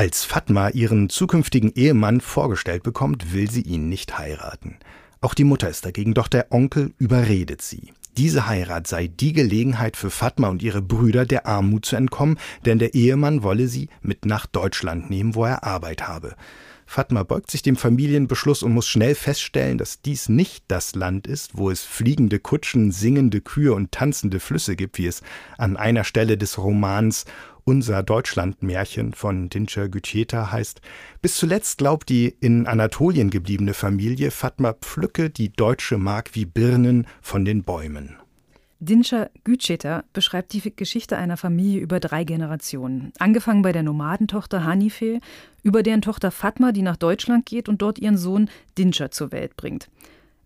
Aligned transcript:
Als 0.00 0.24
Fatma 0.24 0.70
ihren 0.70 1.10
zukünftigen 1.10 1.74
Ehemann 1.74 2.22
vorgestellt 2.22 2.82
bekommt, 2.82 3.34
will 3.34 3.50
sie 3.50 3.60
ihn 3.60 3.90
nicht 3.90 4.16
heiraten. 4.16 4.78
Auch 5.20 5.34
die 5.34 5.44
Mutter 5.44 5.68
ist 5.68 5.84
dagegen, 5.84 6.14
doch 6.14 6.28
der 6.28 6.52
Onkel 6.52 6.94
überredet 6.96 7.60
sie. 7.60 7.92
Diese 8.16 8.48
Heirat 8.48 8.86
sei 8.86 9.08
die 9.08 9.34
Gelegenheit 9.34 9.98
für 9.98 10.08
Fatma 10.08 10.48
und 10.48 10.62
ihre 10.62 10.80
Brüder, 10.80 11.26
der 11.26 11.46
Armut 11.46 11.84
zu 11.84 11.96
entkommen, 11.96 12.38
denn 12.64 12.78
der 12.78 12.94
Ehemann 12.94 13.42
wolle 13.42 13.68
sie 13.68 13.90
mit 14.00 14.24
nach 14.24 14.46
Deutschland 14.46 15.10
nehmen, 15.10 15.34
wo 15.34 15.44
er 15.44 15.64
Arbeit 15.64 16.08
habe. 16.08 16.34
Fatma 16.90 17.22
beugt 17.22 17.52
sich 17.52 17.62
dem 17.62 17.76
Familienbeschluss 17.76 18.64
und 18.64 18.72
muss 18.72 18.88
schnell 18.88 19.14
feststellen, 19.14 19.78
dass 19.78 20.00
dies 20.00 20.28
nicht 20.28 20.64
das 20.66 20.96
Land 20.96 21.28
ist, 21.28 21.56
wo 21.56 21.70
es 21.70 21.82
fliegende 21.82 22.40
Kutschen, 22.40 22.90
singende 22.90 23.40
Kühe 23.40 23.74
und 23.74 23.92
tanzende 23.92 24.40
Flüsse 24.40 24.74
gibt, 24.74 24.98
wie 24.98 25.06
es 25.06 25.22
an 25.56 25.76
einer 25.76 26.02
Stelle 26.02 26.36
des 26.36 26.58
Romans 26.58 27.26
Unser 27.64 28.02
Deutschlandmärchen 28.02 29.12
von 29.12 29.48
Dincer 29.48 29.88
Gütscheta 29.88 30.50
heißt. 30.50 30.80
Bis 31.22 31.36
zuletzt 31.36 31.78
glaubt 31.78 32.08
die 32.08 32.34
in 32.40 32.66
Anatolien 32.66 33.30
gebliebene 33.30 33.74
Familie, 33.74 34.30
Fatma 34.30 34.74
pflücke 34.74 35.30
die 35.30 35.52
deutsche 35.52 35.98
Mark 35.98 36.34
wie 36.34 36.46
Birnen 36.46 37.06
von 37.20 37.44
den 37.44 37.62
Bäumen. 37.62 38.16
Dinça 38.82 39.28
Gütscheta 39.44 40.04
beschreibt 40.14 40.54
die 40.54 40.74
Geschichte 40.74 41.18
einer 41.18 41.36
Familie 41.36 41.80
über 41.80 42.00
drei 42.00 42.24
Generationen. 42.24 43.12
Angefangen 43.18 43.60
bei 43.60 43.72
der 43.72 43.82
Nomadentochter 43.82 44.64
Hanife, 44.64 45.20
über 45.62 45.82
deren 45.82 46.00
Tochter 46.00 46.30
Fatma, 46.30 46.72
die 46.72 46.80
nach 46.80 46.96
Deutschland 46.96 47.44
geht 47.44 47.68
und 47.68 47.82
dort 47.82 47.98
ihren 47.98 48.16
Sohn 48.16 48.48
Dinça 48.78 49.10
zur 49.10 49.32
Welt 49.32 49.56
bringt. 49.56 49.90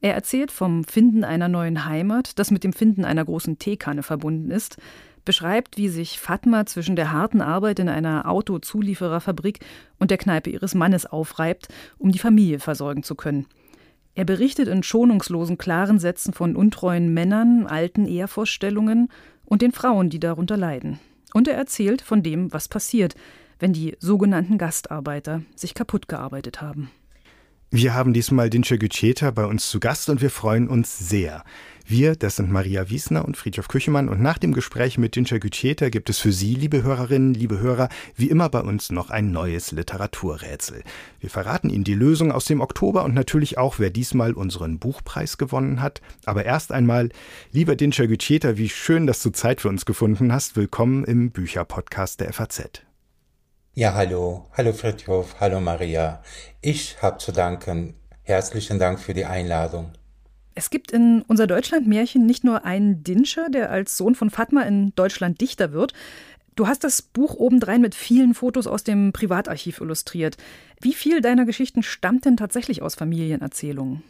Er 0.01 0.15
erzählt 0.15 0.51
vom 0.51 0.83
Finden 0.83 1.23
einer 1.23 1.49
neuen 1.49 1.85
Heimat, 1.85 2.39
das 2.39 2.51
mit 2.51 2.65
dem 2.65 2.73
Finden 2.73 3.05
einer 3.05 3.25
großen 3.25 3.59
Teekanne 3.59 4.03
verbunden 4.03 4.51
ist, 4.51 4.79
beschreibt, 5.25 5.77
wie 5.77 5.89
sich 5.89 6.19
Fatma 6.19 6.67
zwischen 6.67 6.97
der 6.97 7.13
harten 7.13 7.41
Arbeit 7.41 7.79
in 7.79 7.89
einer 7.89 8.29
Autozuliefererfabrik 8.29 9.61
und 9.99 10.11
der 10.11 10.19
Kneipe 10.19 10.51
ihres 10.51 10.75
Mannes 10.75 11.07
aufreibt, 11.07 11.69
um 11.99 12.13
die 12.13 12.19
Familie 12.19 12.59
versorgen 12.59 13.03
zu 13.03 13.15
können. 13.15 13.47
Er 14.15 14.25
berichtet 14.25 14.69
in 14.69 14.83
schonungslosen, 14.83 15.59
klaren 15.59 15.99
Sätzen 15.99 16.33
von 16.33 16.55
untreuen 16.55 17.13
Männern, 17.13 17.67
alten 17.67 18.07
Ehevorstellungen 18.07 19.09
und 19.45 19.63
den 19.63 19.73
Frauen, 19.73 20.09
die 20.09 20.21
darunter 20.21 20.57
leiden. 20.57 21.01
Und 21.33 21.49
er 21.49 21.57
erzählt 21.57 22.01
von 22.01 22.23
dem, 22.23 22.53
was 22.53 22.69
passiert, 22.69 23.17
wenn 23.59 23.73
die 23.73 23.97
sogenannten 23.99 24.57
Gastarbeiter 24.57 25.43
sich 25.57 25.75
kaputt 25.75 26.07
gearbeitet 26.07 26.61
haben. 26.63 26.91
Wir 27.77 27.93
haben 27.93 28.13
diesmal 28.13 28.51
Dince 28.51 28.79
Gütscheta 28.79 29.33
bei 29.33 29.47
uns 29.47 29.69
zu 29.69 29.81
Gast 29.81 30.09
und 30.09 30.23
wir 30.23 30.31
freuen 30.31 30.69
uns 30.69 30.97
sehr. 30.97 31.43
Wir, 31.85 32.15
das 32.15 32.37
sind 32.37 32.53
Maria 32.53 32.89
Wiesner 32.89 33.25
und 33.25 33.37
Friedhof 33.37 33.67
Küchemann 33.67 34.09
und 34.09 34.23
nach 34.23 34.39
dem 34.39 34.53
Gespräch 34.53 34.97
mit 34.97 35.17
Dince 35.17 35.41
Gütscheta 35.41 35.89
gibt 35.89 36.09
es 36.09 36.21
für 36.21 36.31
Sie, 36.31 36.55
liebe 36.55 36.85
Hörerinnen, 36.85 37.35
liebe 37.35 37.59
Hörer, 37.59 37.89
wie 38.15 38.31
immer 38.31 38.49
bei 38.49 38.61
uns 38.61 38.93
noch 38.93 39.11
ein 39.11 39.33
neues 39.33 39.73
Literaturrätsel. 39.73 40.85
Wir 41.19 41.31
verraten 41.31 41.69
Ihnen 41.69 41.83
die 41.83 41.95
Lösung 41.95 42.31
aus 42.31 42.45
dem 42.45 42.61
Oktober 42.61 43.03
und 43.03 43.13
natürlich 43.13 43.59
auch, 43.59 43.81
wer 43.81 43.91
diesmal 43.91 44.35
unseren 44.35 44.79
Buchpreis 44.79 45.37
gewonnen 45.37 45.83
hat. 45.83 46.01
Aber 46.27 46.45
erst 46.45 46.71
einmal, 46.71 47.09
lieber 47.51 47.75
Dince 47.75 48.07
Gütscheta, 48.07 48.57
wie 48.57 48.69
schön, 48.69 49.09
dass 49.09 49.21
du 49.21 49.31
Zeit 49.31 49.61
für 49.61 49.69
uns 49.69 49.85
gefunden 49.85 50.33
hast. 50.33 50.55
Willkommen 50.55 51.03
im 51.03 51.33
Bücherpodcast 51.33 52.21
der 52.21 52.33
FAZ. 52.35 52.84
Ja, 53.77 53.95
hallo. 53.95 54.47
Hallo 54.57 54.73
Friedhof. 54.73 55.35
Hallo 55.41 55.61
Maria. 55.61 56.23
Ich 56.61 57.03
habe 57.03 57.19
zu 57.19 57.33
danken. 57.33 57.95
Herzlichen 58.23 58.79
Dank 58.79 59.01
für 59.01 59.15
die 59.15 59.25
Einladung. 59.25 59.91
Es 60.55 60.71
gibt 60.71 60.93
in 60.93 61.25
unser 61.27 61.49
Deutschlandmärchen 61.49 62.25
nicht 62.25 62.45
nur 62.45 62.65
einen 62.65 63.03
Dinscher, 63.03 63.49
der 63.51 63.73
als 63.73 63.97
Sohn 63.97 64.15
von 64.15 64.31
Fatma 64.31 64.63
in 64.63 64.95
Deutschland 64.95 65.41
Dichter 65.41 65.73
wird. 65.73 65.93
Du 66.55 66.69
hast 66.69 66.85
das 66.85 67.03
Buch 67.03 67.35
obendrein 67.35 67.81
mit 67.81 67.97
vielen 67.97 68.35
Fotos 68.35 68.69
aus 68.69 68.85
dem 68.85 69.13
Privatarchiv 69.13 69.81
illustriert. 69.81 70.37
Wie 70.81 70.95
viel 70.95 71.21
deiner 71.21 71.45
Geschichten 71.45 71.83
stammt 71.83 72.27
denn 72.27 72.37
tatsächlich 72.37 72.81
aus 72.81 72.95
Familienerzählungen? 72.95 74.05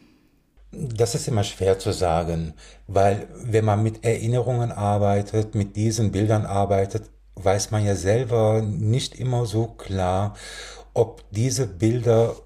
Das 0.72 1.14
ist 1.14 1.26
immer 1.26 1.44
schwer 1.44 1.78
zu 1.78 1.92
sagen, 1.92 2.52
weil 2.86 3.28
wenn 3.42 3.64
man 3.64 3.82
mit 3.82 4.04
Erinnerungen 4.04 4.72
arbeitet, 4.72 5.54
mit 5.54 5.74
diesen 5.74 6.12
Bildern 6.12 6.44
arbeitet, 6.44 7.13
weiß 7.36 7.70
man 7.70 7.84
ja 7.84 7.96
selber 7.96 8.62
nicht 8.62 9.18
immer 9.18 9.46
so 9.46 9.66
klar, 9.66 10.36
ob 10.92 11.24
diese 11.30 11.66
Bilder 11.66 12.36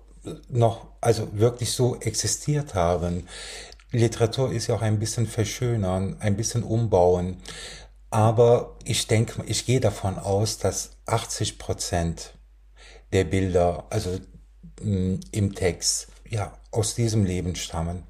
noch 0.49 0.87
also 1.01 1.29
wirklich 1.33 1.73
so 1.73 1.97
existiert 2.01 2.75
haben. 2.75 3.27
Literatur 3.91 4.53
ist 4.53 4.67
ja 4.67 4.75
auch 4.75 4.83
ein 4.83 4.99
bisschen 4.99 5.27
verschönern, 5.27 6.17
ein 6.21 6.37
bisschen 6.37 6.63
umbauen. 6.63 7.39
Aber 8.11 8.77
ich 8.85 9.07
denke, 9.07 9.43
ich 9.47 9.67
gehe 9.67 9.81
davon 9.81 10.19
aus, 10.19 10.59
dass 10.59 10.97
80 11.07 11.59
Prozent 11.59 12.35
der 13.13 13.25
Bilder, 13.25 13.87
also 13.91 14.19
mm, 14.83 15.17
im 15.31 15.55
Text, 15.55 16.09
ja, 16.29 16.53
aus 16.71 16.95
diesem 16.95 17.25
Leben 17.25 17.55
stammen. 17.55 18.03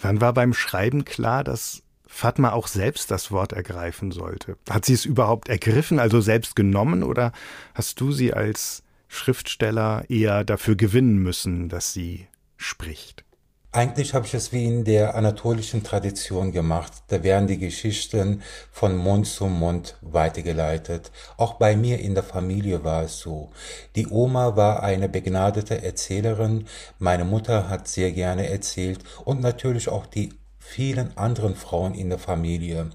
Wann 0.00 0.20
war 0.20 0.32
beim 0.32 0.54
Schreiben 0.54 1.04
klar, 1.04 1.44
dass 1.44 1.82
Fatma 2.12 2.52
auch 2.52 2.66
selbst 2.66 3.10
das 3.12 3.30
Wort 3.30 3.52
ergreifen 3.52 4.10
sollte. 4.10 4.58
Hat 4.68 4.84
sie 4.84 4.92
es 4.92 5.06
überhaupt 5.06 5.48
ergriffen, 5.48 5.98
also 6.00 6.20
selbst 6.20 6.56
genommen, 6.56 7.02
oder 7.02 7.32
hast 7.72 8.00
du 8.00 8.12
sie 8.12 8.34
als 8.34 8.82
Schriftsteller 9.08 10.04
eher 10.08 10.44
dafür 10.44 10.74
gewinnen 10.74 11.16
müssen, 11.18 11.68
dass 11.68 11.94
sie 11.94 12.26
spricht? 12.56 13.24
Eigentlich 13.72 14.12
habe 14.12 14.26
ich 14.26 14.34
es 14.34 14.52
wie 14.52 14.64
in 14.66 14.84
der 14.84 15.14
anatolischen 15.14 15.84
Tradition 15.84 16.50
gemacht. 16.50 16.92
Da 17.06 17.22
werden 17.22 17.46
die 17.46 17.58
Geschichten 17.58 18.42
von 18.72 18.96
Mund 18.96 19.28
zu 19.28 19.46
Mund 19.46 19.96
weitergeleitet. 20.02 21.12
Auch 21.36 21.54
bei 21.54 21.76
mir 21.76 22.00
in 22.00 22.14
der 22.14 22.24
Familie 22.24 22.82
war 22.82 23.04
es 23.04 23.20
so. 23.20 23.52
Die 23.94 24.08
Oma 24.08 24.56
war 24.56 24.82
eine 24.82 25.08
begnadete 25.08 25.80
Erzählerin, 25.82 26.66
meine 26.98 27.24
Mutter 27.24 27.68
hat 27.68 27.86
sehr 27.86 28.10
gerne 28.10 28.50
erzählt 28.50 29.04
und 29.24 29.40
natürlich 29.40 29.88
auch 29.88 30.06
die 30.06 30.30
vielen 30.72 31.16
anderen 31.16 31.56
Frauen 31.56 31.94
in 31.94 32.10
der 32.10 32.18
Familie. 32.20 32.90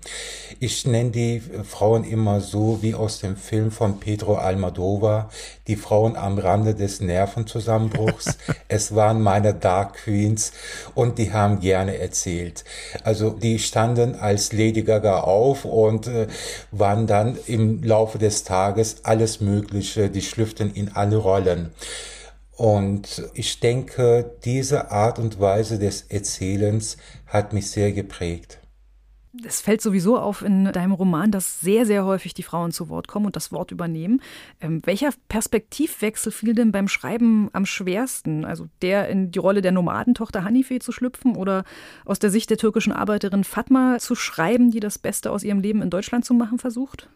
Ich 0.61 0.87
nenne 0.87 1.11
die 1.11 1.41
Frauen 1.67 2.05
immer 2.05 2.39
so 2.39 2.79
wie 2.81 2.95
aus 2.95 3.19
dem 3.19 3.35
Film 3.35 3.69
von 3.69 3.99
Pedro 3.99 4.35
Almodovar, 4.35 5.29
die 5.67 5.75
Frauen 5.75 6.15
am 6.15 6.37
Rande 6.37 6.73
des 6.73 7.01
Nervenzusammenbruchs. 7.01 8.37
es 8.69 8.95
waren 8.95 9.21
meine 9.21 9.53
Dark 9.53 9.95
Queens 9.95 10.53
und 10.93 11.17
die 11.17 11.33
haben 11.33 11.59
gerne 11.59 11.97
erzählt. 11.97 12.63
Also 13.03 13.31
die 13.31 13.59
standen 13.59 14.15
als 14.15 14.53
Lady 14.53 14.83
Gaga 14.83 15.19
auf 15.21 15.65
und 15.65 16.07
äh, 16.07 16.27
waren 16.71 17.07
dann 17.07 17.37
im 17.45 17.83
Laufe 17.83 18.17
des 18.17 18.45
Tages 18.45 19.03
alles 19.03 19.41
Mögliche, 19.41 20.09
die 20.09 20.21
schlüpften 20.21 20.73
in 20.73 20.95
alle 20.95 21.17
Rollen. 21.17 21.71
Und 22.55 23.29
ich 23.33 23.59
denke, 23.59 24.31
diese 24.45 24.91
Art 24.91 25.19
und 25.19 25.39
Weise 25.39 25.77
des 25.77 26.03
Erzählens 26.03 26.97
hat 27.27 27.51
mich 27.51 27.69
sehr 27.69 27.91
geprägt. 27.91 28.59
Es 29.45 29.59
fällt 29.59 29.81
sowieso 29.81 30.17
auf 30.17 30.41
in 30.41 30.71
deinem 30.71 30.93
Roman, 30.93 31.29
dass 31.29 31.59
sehr, 31.59 31.85
sehr 31.85 32.05
häufig 32.05 32.33
die 32.33 32.43
Frauen 32.43 32.71
zu 32.71 32.87
Wort 32.87 33.09
kommen 33.09 33.25
und 33.25 33.35
das 33.35 33.51
Wort 33.51 33.71
übernehmen. 33.71 34.21
Ähm, 34.61 34.81
welcher 34.85 35.09
Perspektivwechsel 35.27 36.31
fiel 36.31 36.53
denn 36.53 36.71
beim 36.71 36.87
Schreiben 36.87 37.49
am 37.51 37.65
schwersten? 37.65 38.45
Also 38.45 38.67
der 38.81 39.09
in 39.09 39.31
die 39.31 39.39
Rolle 39.39 39.61
der 39.61 39.73
Nomadentochter 39.73 40.45
Hanife 40.45 40.79
zu 40.79 40.93
schlüpfen 40.93 41.35
oder 41.35 41.65
aus 42.05 42.19
der 42.19 42.29
Sicht 42.29 42.49
der 42.49 42.57
türkischen 42.57 42.93
Arbeiterin 42.93 43.43
Fatma 43.43 43.97
zu 43.99 44.15
schreiben, 44.15 44.71
die 44.71 44.79
das 44.79 44.97
Beste 44.97 45.31
aus 45.31 45.43
ihrem 45.43 45.59
Leben 45.59 45.81
in 45.81 45.89
Deutschland 45.89 46.23
zu 46.23 46.33
machen 46.33 46.57
versucht? 46.57 47.09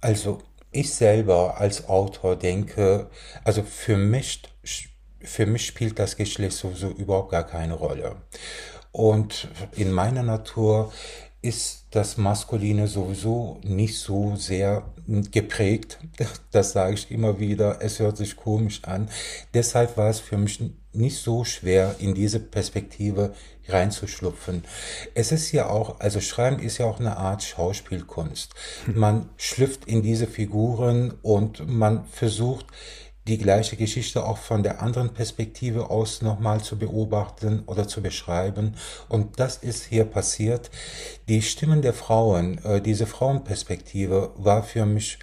Also 0.00 0.38
ich 0.70 0.94
selber 0.94 1.58
als 1.58 1.86
Autor 1.86 2.36
denke, 2.36 3.10
also 3.44 3.62
für 3.62 3.98
mich, 3.98 4.42
für 5.24 5.46
mich 5.46 5.66
spielt 5.66 5.98
das 5.98 6.16
Geschlecht 6.16 6.56
sowieso 6.56 6.88
überhaupt 6.88 7.30
gar 7.30 7.44
keine 7.44 7.74
Rolle. 7.74 8.16
Und 8.92 9.48
in 9.74 9.90
meiner 9.90 10.22
Natur 10.22 10.92
ist 11.42 11.86
das 11.90 12.16
Maskuline 12.16 12.86
sowieso 12.86 13.58
nicht 13.64 13.98
so 13.98 14.36
sehr 14.36 14.84
geprägt. 15.06 15.98
Das 16.52 16.72
sage 16.72 16.94
ich 16.94 17.10
immer 17.10 17.40
wieder. 17.40 17.78
Es 17.80 17.98
hört 17.98 18.18
sich 18.18 18.36
komisch 18.36 18.84
an. 18.84 19.08
Deshalb 19.54 19.96
war 19.96 20.10
es 20.10 20.20
für 20.20 20.36
mich 20.36 20.60
nicht 20.92 21.18
so 21.18 21.44
schwer, 21.44 21.96
in 21.98 22.14
diese 22.14 22.38
Perspektive 22.38 23.34
reinzuschlupfen. 23.68 24.64
Es 25.14 25.32
ist 25.32 25.50
ja 25.52 25.68
auch, 25.68 25.98
also 26.00 26.20
Schreiben 26.20 26.58
ist 26.58 26.78
ja 26.78 26.86
auch 26.86 27.00
eine 27.00 27.16
Art 27.16 27.42
Schauspielkunst. 27.42 28.54
Man 28.86 29.30
schlüpft 29.36 29.86
in 29.86 30.02
diese 30.02 30.26
Figuren 30.26 31.14
und 31.22 31.66
man 31.66 32.04
versucht, 32.06 32.66
die 33.28 33.38
gleiche 33.38 33.76
Geschichte 33.76 34.24
auch 34.24 34.38
von 34.38 34.62
der 34.62 34.82
anderen 34.82 35.14
Perspektive 35.14 35.90
aus 35.90 36.22
nochmal 36.22 36.60
zu 36.60 36.76
beobachten 36.78 37.62
oder 37.66 37.86
zu 37.86 38.02
beschreiben. 38.02 38.74
Und 39.08 39.38
das 39.38 39.58
ist 39.58 39.84
hier 39.84 40.04
passiert. 40.04 40.70
Die 41.28 41.42
Stimmen 41.42 41.82
der 41.82 41.94
Frauen, 41.94 42.58
äh, 42.64 42.80
diese 42.80 43.06
Frauenperspektive 43.06 44.32
war 44.36 44.62
für 44.64 44.86
mich 44.86 45.18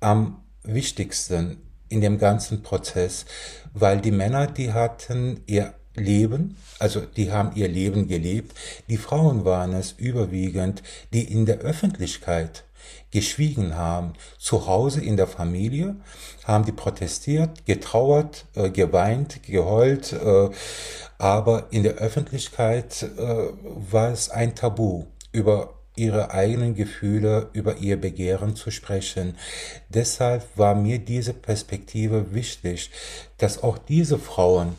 am 0.00 0.42
wichtigsten 0.62 1.62
in 1.88 2.00
dem 2.00 2.18
ganzen 2.18 2.62
Prozess, 2.62 3.26
weil 3.72 4.00
die 4.00 4.12
Männer, 4.12 4.46
die 4.46 4.72
hatten 4.72 5.42
ihr 5.46 5.74
Leben, 5.94 6.56
also 6.78 7.00
die 7.00 7.32
haben 7.32 7.56
ihr 7.56 7.68
Leben 7.68 8.08
gelebt. 8.08 8.56
Die 8.88 8.96
Frauen 8.96 9.44
waren 9.44 9.72
es 9.72 9.92
überwiegend, 9.92 10.82
die 11.12 11.24
in 11.24 11.46
der 11.46 11.58
Öffentlichkeit 11.58 12.64
geschwiegen 13.10 13.76
haben. 13.76 14.12
Zu 14.38 14.66
Hause 14.66 15.02
in 15.02 15.16
der 15.16 15.26
Familie 15.26 15.96
haben 16.44 16.64
die 16.64 16.72
protestiert, 16.72 17.66
getrauert, 17.66 18.46
äh, 18.54 18.70
geweint, 18.70 19.42
geheult, 19.42 20.12
äh, 20.12 20.50
aber 21.18 21.66
in 21.70 21.82
der 21.82 21.94
Öffentlichkeit 21.94 23.02
äh, 23.02 23.48
war 23.90 24.10
es 24.10 24.30
ein 24.30 24.54
Tabu 24.54 25.04
über 25.32 25.74
ihre 25.96 26.30
eigenen 26.30 26.74
Gefühle, 26.74 27.50
über 27.52 27.76
ihr 27.76 28.00
Begehren 28.00 28.56
zu 28.56 28.70
sprechen. 28.70 29.36
Deshalb 29.88 30.46
war 30.56 30.74
mir 30.74 30.98
diese 30.98 31.34
Perspektive 31.34 32.32
wichtig, 32.32 32.90
dass 33.36 33.62
auch 33.62 33.76
diese 33.76 34.18
Frauen 34.18 34.76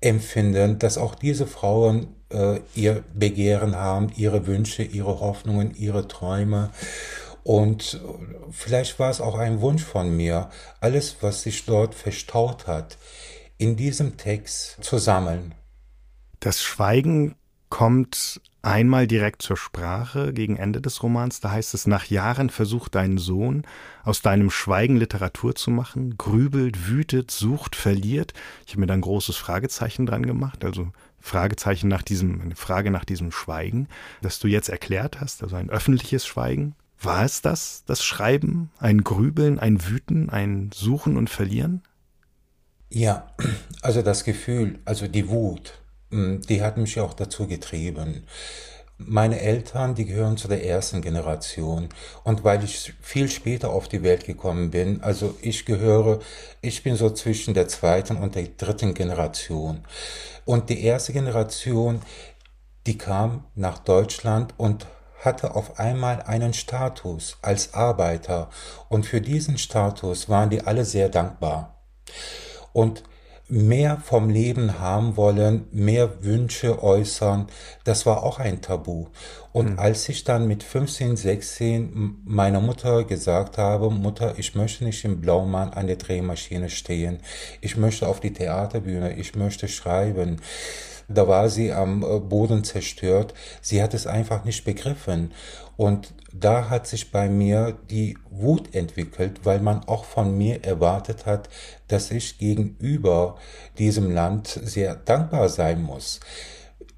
empfinden, 0.00 0.78
dass 0.78 0.98
auch 0.98 1.14
diese 1.14 1.46
Frauen 1.46 2.08
äh, 2.30 2.60
ihr 2.74 3.04
Begehren 3.14 3.76
haben, 3.76 4.10
ihre 4.16 4.46
Wünsche, 4.46 4.82
ihre 4.82 5.20
Hoffnungen, 5.20 5.74
ihre 5.76 6.08
Träume. 6.08 6.70
Und 7.46 8.00
vielleicht 8.50 8.98
war 8.98 9.08
es 9.08 9.20
auch 9.20 9.38
ein 9.38 9.60
Wunsch 9.60 9.84
von 9.84 10.16
mir, 10.16 10.50
alles, 10.80 11.18
was 11.20 11.42
sich 11.42 11.64
dort 11.64 11.94
verstaut 11.94 12.66
hat, 12.66 12.98
in 13.56 13.76
diesem 13.76 14.16
Text 14.16 14.82
zu 14.82 14.98
sammeln. 14.98 15.54
Das 16.40 16.60
Schweigen 16.60 17.36
kommt 17.68 18.40
einmal 18.62 19.06
direkt 19.06 19.42
zur 19.42 19.56
Sprache 19.56 20.32
gegen 20.32 20.56
Ende 20.56 20.80
des 20.80 21.04
Romans. 21.04 21.38
Da 21.38 21.52
heißt 21.52 21.72
es, 21.74 21.86
nach 21.86 22.06
Jahren 22.06 22.50
versucht 22.50 22.96
dein 22.96 23.16
Sohn 23.16 23.62
aus 24.02 24.22
deinem 24.22 24.50
Schweigen 24.50 24.96
Literatur 24.96 25.54
zu 25.54 25.70
machen, 25.70 26.18
grübelt, 26.18 26.88
wütet, 26.88 27.30
sucht, 27.30 27.76
verliert. 27.76 28.32
Ich 28.66 28.72
habe 28.72 28.80
mir 28.80 28.86
da 28.88 28.94
ein 28.94 29.02
großes 29.02 29.36
Fragezeichen 29.36 30.04
dran 30.04 30.26
gemacht, 30.26 30.64
also 30.64 30.88
Fragezeichen 31.20 31.86
nach 31.86 32.02
diesem, 32.02 32.40
eine 32.40 32.56
Frage 32.56 32.90
nach 32.90 33.04
diesem 33.04 33.30
Schweigen, 33.30 33.86
das 34.20 34.40
du 34.40 34.48
jetzt 34.48 34.68
erklärt 34.68 35.20
hast, 35.20 35.44
also 35.44 35.54
ein 35.54 35.70
öffentliches 35.70 36.26
Schweigen. 36.26 36.74
War 37.00 37.24
es 37.24 37.42
das, 37.42 37.84
das 37.86 38.02
Schreiben, 38.02 38.70
ein 38.78 39.04
Grübeln, 39.04 39.58
ein 39.58 39.86
Wüten, 39.86 40.30
ein 40.30 40.70
Suchen 40.72 41.16
und 41.16 41.28
Verlieren? 41.28 41.82
Ja, 42.88 43.34
also 43.82 44.02
das 44.02 44.24
Gefühl, 44.24 44.78
also 44.84 45.06
die 45.08 45.28
Wut, 45.28 45.74
hm, 46.10 46.40
die 46.42 46.62
hat 46.62 46.76
mich 46.78 46.98
auch 47.00 47.14
dazu 47.14 47.46
getrieben. 47.46 48.24
Meine 48.98 49.40
Eltern, 49.40 49.94
die 49.94 50.06
gehören 50.06 50.38
zu 50.38 50.48
der 50.48 50.64
ersten 50.64 51.02
Generation. 51.02 51.90
Und 52.24 52.44
weil 52.44 52.64
ich 52.64 52.94
viel 53.02 53.28
später 53.28 53.68
auf 53.68 53.88
die 53.88 54.02
Welt 54.02 54.24
gekommen 54.24 54.70
bin, 54.70 55.02
also 55.02 55.36
ich 55.42 55.66
gehöre, 55.66 56.20
ich 56.62 56.82
bin 56.82 56.96
so 56.96 57.10
zwischen 57.10 57.52
der 57.52 57.68
zweiten 57.68 58.16
und 58.16 58.34
der 58.36 58.48
dritten 58.56 58.94
Generation. 58.94 59.84
Und 60.46 60.70
die 60.70 60.82
erste 60.82 61.12
Generation, 61.12 62.00
die 62.86 62.96
kam 62.96 63.44
nach 63.54 63.80
Deutschland 63.80 64.54
und 64.56 64.86
hatte 65.26 65.54
auf 65.54 65.78
einmal 65.78 66.22
einen 66.22 66.54
Status 66.54 67.36
als 67.42 67.74
Arbeiter 67.74 68.48
und 68.88 69.04
für 69.04 69.20
diesen 69.20 69.58
Status 69.58 70.30
waren 70.30 70.48
die 70.48 70.62
alle 70.62 70.86
sehr 70.86 71.10
dankbar. 71.10 71.82
Und 72.72 73.02
mehr 73.48 73.98
vom 73.98 74.28
Leben 74.28 74.80
haben 74.80 75.16
wollen, 75.16 75.68
mehr 75.70 76.24
Wünsche 76.24 76.82
äußern, 76.82 77.46
das 77.84 78.04
war 78.04 78.24
auch 78.24 78.40
ein 78.40 78.60
Tabu. 78.60 79.06
Und 79.52 79.72
mhm. 79.72 79.78
als 79.78 80.08
ich 80.08 80.24
dann 80.24 80.48
mit 80.48 80.62
15, 80.62 81.16
16 81.16 82.22
meiner 82.24 82.60
Mutter 82.60 83.04
gesagt 83.04 83.56
habe, 83.56 83.90
Mutter, 83.90 84.34
ich 84.36 84.54
möchte 84.54 84.84
nicht 84.84 85.04
im 85.04 85.20
Blaumann 85.20 85.72
an 85.72 85.86
der 85.86 85.96
Drehmaschine 85.96 86.70
stehen, 86.70 87.20
ich 87.60 87.76
möchte 87.76 88.08
auf 88.08 88.20
die 88.20 88.32
Theaterbühne, 88.32 89.16
ich 89.16 89.36
möchte 89.36 89.68
schreiben, 89.68 90.40
da 91.08 91.28
war 91.28 91.48
sie 91.48 91.72
am 91.72 92.02
äh, 92.02 92.18
Boden 92.18 92.64
zerstört. 92.64 93.34
Sie 93.60 93.82
hat 93.82 93.94
es 93.94 94.06
einfach 94.06 94.44
nicht 94.44 94.64
begriffen. 94.64 95.32
Und 95.76 96.14
da 96.32 96.70
hat 96.70 96.86
sich 96.86 97.10
bei 97.10 97.28
mir 97.28 97.76
die 97.90 98.16
Wut 98.30 98.74
entwickelt, 98.74 99.40
weil 99.44 99.60
man 99.60 99.84
auch 99.84 100.04
von 100.04 100.36
mir 100.36 100.64
erwartet 100.64 101.26
hat, 101.26 101.48
dass 101.88 102.10
ich 102.10 102.38
gegenüber 102.38 103.36
diesem 103.78 104.10
Land 104.10 104.48
sehr 104.48 104.94
dankbar 104.94 105.48
sein 105.48 105.82
muss. 105.82 106.20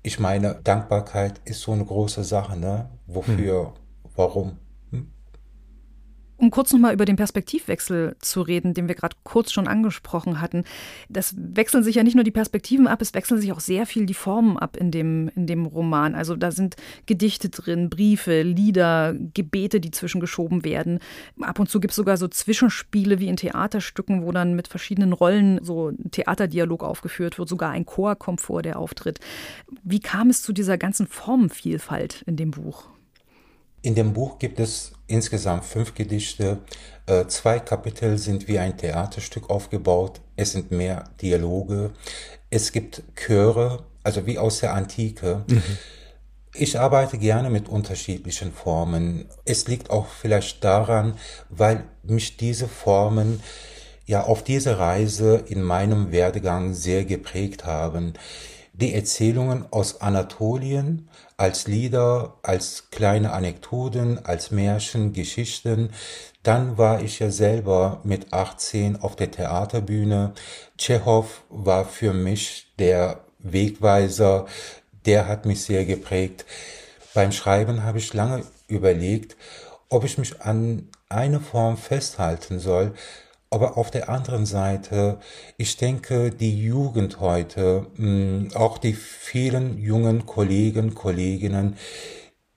Ich 0.02 0.18
meine, 0.18 0.60
Dankbarkeit 0.62 1.40
ist 1.44 1.60
so 1.60 1.72
eine 1.72 1.84
große 1.84 2.24
Sache, 2.24 2.56
ne? 2.56 2.88
Wofür, 3.06 3.66
hm. 3.66 4.10
warum? 4.14 4.58
Um 6.40 6.52
kurz 6.52 6.72
nochmal 6.72 6.94
über 6.94 7.04
den 7.04 7.16
Perspektivwechsel 7.16 8.14
zu 8.20 8.42
reden, 8.42 8.72
den 8.72 8.86
wir 8.86 8.94
gerade 8.94 9.16
kurz 9.24 9.50
schon 9.50 9.66
angesprochen 9.66 10.40
hatten. 10.40 10.62
Das 11.08 11.34
wechseln 11.36 11.82
sich 11.82 11.96
ja 11.96 12.04
nicht 12.04 12.14
nur 12.14 12.22
die 12.22 12.30
Perspektiven 12.30 12.86
ab, 12.86 13.02
es 13.02 13.12
wechseln 13.12 13.40
sich 13.40 13.50
auch 13.50 13.58
sehr 13.58 13.86
viel 13.86 14.06
die 14.06 14.14
Formen 14.14 14.56
ab 14.56 14.76
in 14.76 14.92
dem, 14.92 15.32
in 15.34 15.48
dem 15.48 15.66
Roman. 15.66 16.14
Also 16.14 16.36
da 16.36 16.52
sind 16.52 16.76
Gedichte 17.06 17.48
drin, 17.48 17.90
Briefe, 17.90 18.42
Lieder, 18.42 19.16
Gebete, 19.34 19.80
die 19.80 19.90
zwischengeschoben 19.90 20.64
werden. 20.64 21.00
Ab 21.40 21.58
und 21.58 21.68
zu 21.68 21.80
gibt 21.80 21.90
es 21.90 21.96
sogar 21.96 22.16
so 22.16 22.28
Zwischenspiele 22.28 23.18
wie 23.18 23.26
in 23.26 23.36
Theaterstücken, 23.36 24.22
wo 24.22 24.30
dann 24.30 24.54
mit 24.54 24.68
verschiedenen 24.68 25.12
Rollen 25.12 25.58
so 25.64 25.88
ein 25.88 26.12
Theaterdialog 26.12 26.84
aufgeführt 26.84 27.36
wird. 27.38 27.48
Sogar 27.48 27.70
ein 27.70 27.84
Chor 27.84 28.14
kommt 28.14 28.40
vor, 28.40 28.62
der 28.62 28.78
auftritt. 28.78 29.18
Wie 29.82 30.00
kam 30.00 30.30
es 30.30 30.42
zu 30.42 30.52
dieser 30.52 30.78
ganzen 30.78 31.08
Formenvielfalt 31.08 32.22
in 32.26 32.36
dem 32.36 32.52
Buch? 32.52 32.86
In 33.82 33.94
dem 33.94 34.12
Buch 34.12 34.38
gibt 34.38 34.60
es 34.60 34.92
insgesamt 35.06 35.64
fünf 35.64 35.94
Gedichte. 35.94 36.58
Äh, 37.06 37.26
zwei 37.26 37.58
Kapitel 37.58 38.18
sind 38.18 38.48
wie 38.48 38.58
ein 38.58 38.76
Theaterstück 38.76 39.50
aufgebaut. 39.50 40.20
Es 40.36 40.52
sind 40.52 40.70
mehr 40.70 41.04
Dialoge. 41.22 41.90
Es 42.50 42.72
gibt 42.72 43.02
Chöre, 43.14 43.84
also 44.02 44.26
wie 44.26 44.38
aus 44.38 44.60
der 44.60 44.74
Antike. 44.74 45.44
Mhm. 45.46 45.62
Ich 46.54 46.78
arbeite 46.78 47.18
gerne 47.18 47.50
mit 47.50 47.68
unterschiedlichen 47.68 48.52
Formen. 48.52 49.26
Es 49.44 49.68
liegt 49.68 49.90
auch 49.90 50.06
vielleicht 50.06 50.64
daran, 50.64 51.14
weil 51.50 51.84
mich 52.02 52.36
diese 52.36 52.66
Formen 52.66 53.40
ja 54.06 54.24
auf 54.24 54.42
diese 54.42 54.78
Reise 54.78 55.44
in 55.46 55.62
meinem 55.62 56.10
Werdegang 56.10 56.74
sehr 56.74 57.04
geprägt 57.04 57.64
haben. 57.64 58.14
Die 58.72 58.94
Erzählungen 58.94 59.66
aus 59.70 60.00
Anatolien 60.00 61.07
als 61.38 61.68
Lieder, 61.68 62.34
als 62.42 62.90
kleine 62.90 63.32
Anekdoten, 63.32 64.24
als 64.26 64.50
Märchen, 64.50 65.12
Geschichten. 65.12 65.90
Dann 66.42 66.76
war 66.76 67.00
ich 67.00 67.20
ja 67.20 67.30
selber 67.30 68.00
mit 68.02 68.32
18 68.32 69.00
auf 69.00 69.16
der 69.16 69.30
Theaterbühne. 69.30 70.34
Tschechow 70.76 71.26
war 71.48 71.84
für 71.86 72.12
mich 72.12 72.72
der 72.78 73.20
Wegweiser, 73.38 74.46
der 75.06 75.28
hat 75.28 75.46
mich 75.46 75.62
sehr 75.62 75.84
geprägt. 75.84 76.44
Beim 77.14 77.30
Schreiben 77.30 77.84
habe 77.84 77.98
ich 77.98 78.12
lange 78.12 78.44
überlegt, 78.66 79.36
ob 79.88 80.04
ich 80.04 80.18
mich 80.18 80.42
an 80.42 80.88
eine 81.08 81.40
Form 81.40 81.76
festhalten 81.76 82.58
soll, 82.58 82.94
aber 83.50 83.78
auf 83.78 83.90
der 83.90 84.08
anderen 84.08 84.46
Seite, 84.46 85.18
ich 85.56 85.76
denke, 85.76 86.30
die 86.30 86.62
Jugend 86.62 87.20
heute, 87.20 87.86
hm, 87.96 88.50
auch 88.54 88.78
die 88.78 88.94
vielen 88.94 89.78
jungen 89.78 90.26
Kollegen, 90.26 90.94
Kolleginnen, 90.94 91.76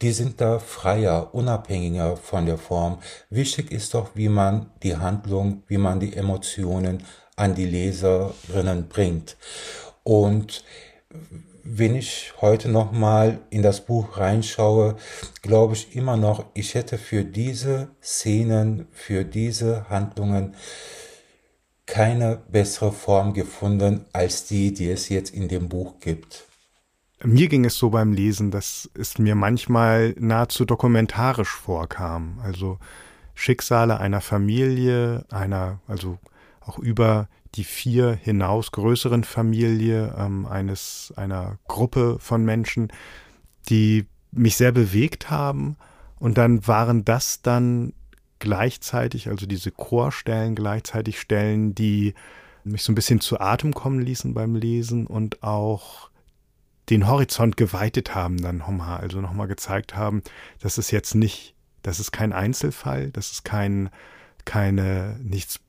die 0.02 0.12
sind 0.12 0.42
da 0.42 0.60
freier, 0.60 1.34
unabhängiger 1.34 2.18
von 2.18 2.46
der 2.46 2.58
Form. 2.58 2.98
Wichtig 3.30 3.72
ist 3.72 3.94
doch, 3.94 4.12
wie 4.16 4.30
man 4.30 4.72
die 4.84 4.98
Handlung, 4.98 5.64
wie 5.68 5.78
man 5.78 6.00
die 6.00 6.16
Emotionen 6.16 7.04
an 7.36 7.56
die 7.56 7.66
Leserinnen 7.66 8.88
bringt. 8.88 9.38
Und 10.04 10.64
wenn 11.64 11.96
ich 11.96 12.34
heute 12.42 12.70
noch 12.70 12.92
mal 12.92 13.40
in 13.50 13.62
das 13.62 13.86
Buch 13.86 14.18
reinschaue, 14.18 14.96
glaube 15.42 15.74
ich 15.74 15.96
immer 15.96 16.18
noch, 16.18 16.46
ich 16.54 16.76
hätte 16.76 16.98
für 16.98 17.24
diese 17.24 17.90
Szenen, 18.02 18.88
für 18.92 19.24
diese 19.24 19.90
Handlungen 19.90 20.56
keine 21.86 22.42
bessere 22.50 22.92
Form 22.92 23.34
gefunden 23.34 24.06
als 24.14 24.46
die, 24.46 24.74
die 24.74 24.90
es 24.90 25.10
jetzt 25.10 25.34
in 25.34 25.48
dem 25.50 25.68
Buch 25.70 26.00
gibt. 26.00 26.48
Mir 27.24 27.50
ging 27.50 27.66
es 27.66 27.76
so 27.76 27.90
beim 27.90 28.14
Lesen, 28.14 28.50
dass 28.50 28.90
es 28.96 29.20
mir 29.20 29.36
manchmal 29.36 30.16
nahezu 30.18 30.66
dokumentarisch 30.66 31.52
vorkam. 31.52 32.40
Also 32.44 32.80
Schicksale 33.36 34.00
einer 34.00 34.22
Familie, 34.22 35.26
einer, 35.30 35.82
also 35.88 36.18
auch 36.62 36.80
über 36.80 37.28
die 37.56 37.64
vier 37.64 38.14
hinaus 38.14 38.72
größeren 38.72 39.24
Familie 39.24 40.16
ähm, 40.18 40.46
eines 40.46 41.14
einer 41.18 41.58
Gruppe 41.68 42.18
von 42.20 42.46
Menschen, 42.46 42.92
die 43.70 44.08
mich 44.32 44.56
sehr 44.56 44.72
bewegt 44.72 45.30
haben. 45.30 45.76
Und 46.20 46.38
dann 46.38 46.66
waren 46.68 47.04
das 47.04 47.42
dann 47.42 47.94
gleichzeitig, 48.40 49.28
also 49.28 49.46
diese 49.46 49.72
Chorstellen 49.72 50.56
gleichzeitig 50.56 51.20
Stellen, 51.20 51.76
die 51.76 52.14
mich 52.64 52.84
so 52.84 52.92
ein 52.92 52.96
bisschen 52.96 53.20
zu 53.20 53.40
Atem 53.40 53.74
kommen 53.74 54.02
ließen 54.02 54.34
beim 54.34 54.56
Lesen 54.56 55.08
und 55.08 55.44
auch 55.44 56.10
den 56.90 57.08
Horizont 57.08 57.58
geweitet 57.58 58.16
haben 58.16 58.42
dann 58.42 58.58
nochmal, 58.58 59.00
also 59.00 59.22
nochmal 59.22 59.48
gezeigt 59.48 59.96
haben, 59.96 60.24
dass 60.60 60.78
es 60.78 60.92
jetzt 60.92 61.16
nicht, 61.16 61.56
das 61.84 62.00
ist 62.00 62.12
kein 62.12 62.34
Einzelfall, 62.34 63.12
das 63.12 63.32
ist 63.32 63.44
kein, 63.44 63.90
keine, 64.46 65.18
nichts 65.24 65.60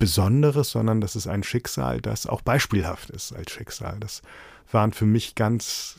Besonderes, 0.00 0.70
sondern 0.70 1.00
das 1.00 1.14
ist 1.14 1.28
ein 1.28 1.44
Schicksal, 1.44 2.00
das 2.00 2.26
auch 2.26 2.40
beispielhaft 2.40 3.10
ist 3.10 3.32
als 3.32 3.52
Schicksal. 3.52 3.98
Das 4.00 4.22
waren 4.72 4.92
für 4.92 5.04
mich 5.04 5.36
ganz 5.36 5.96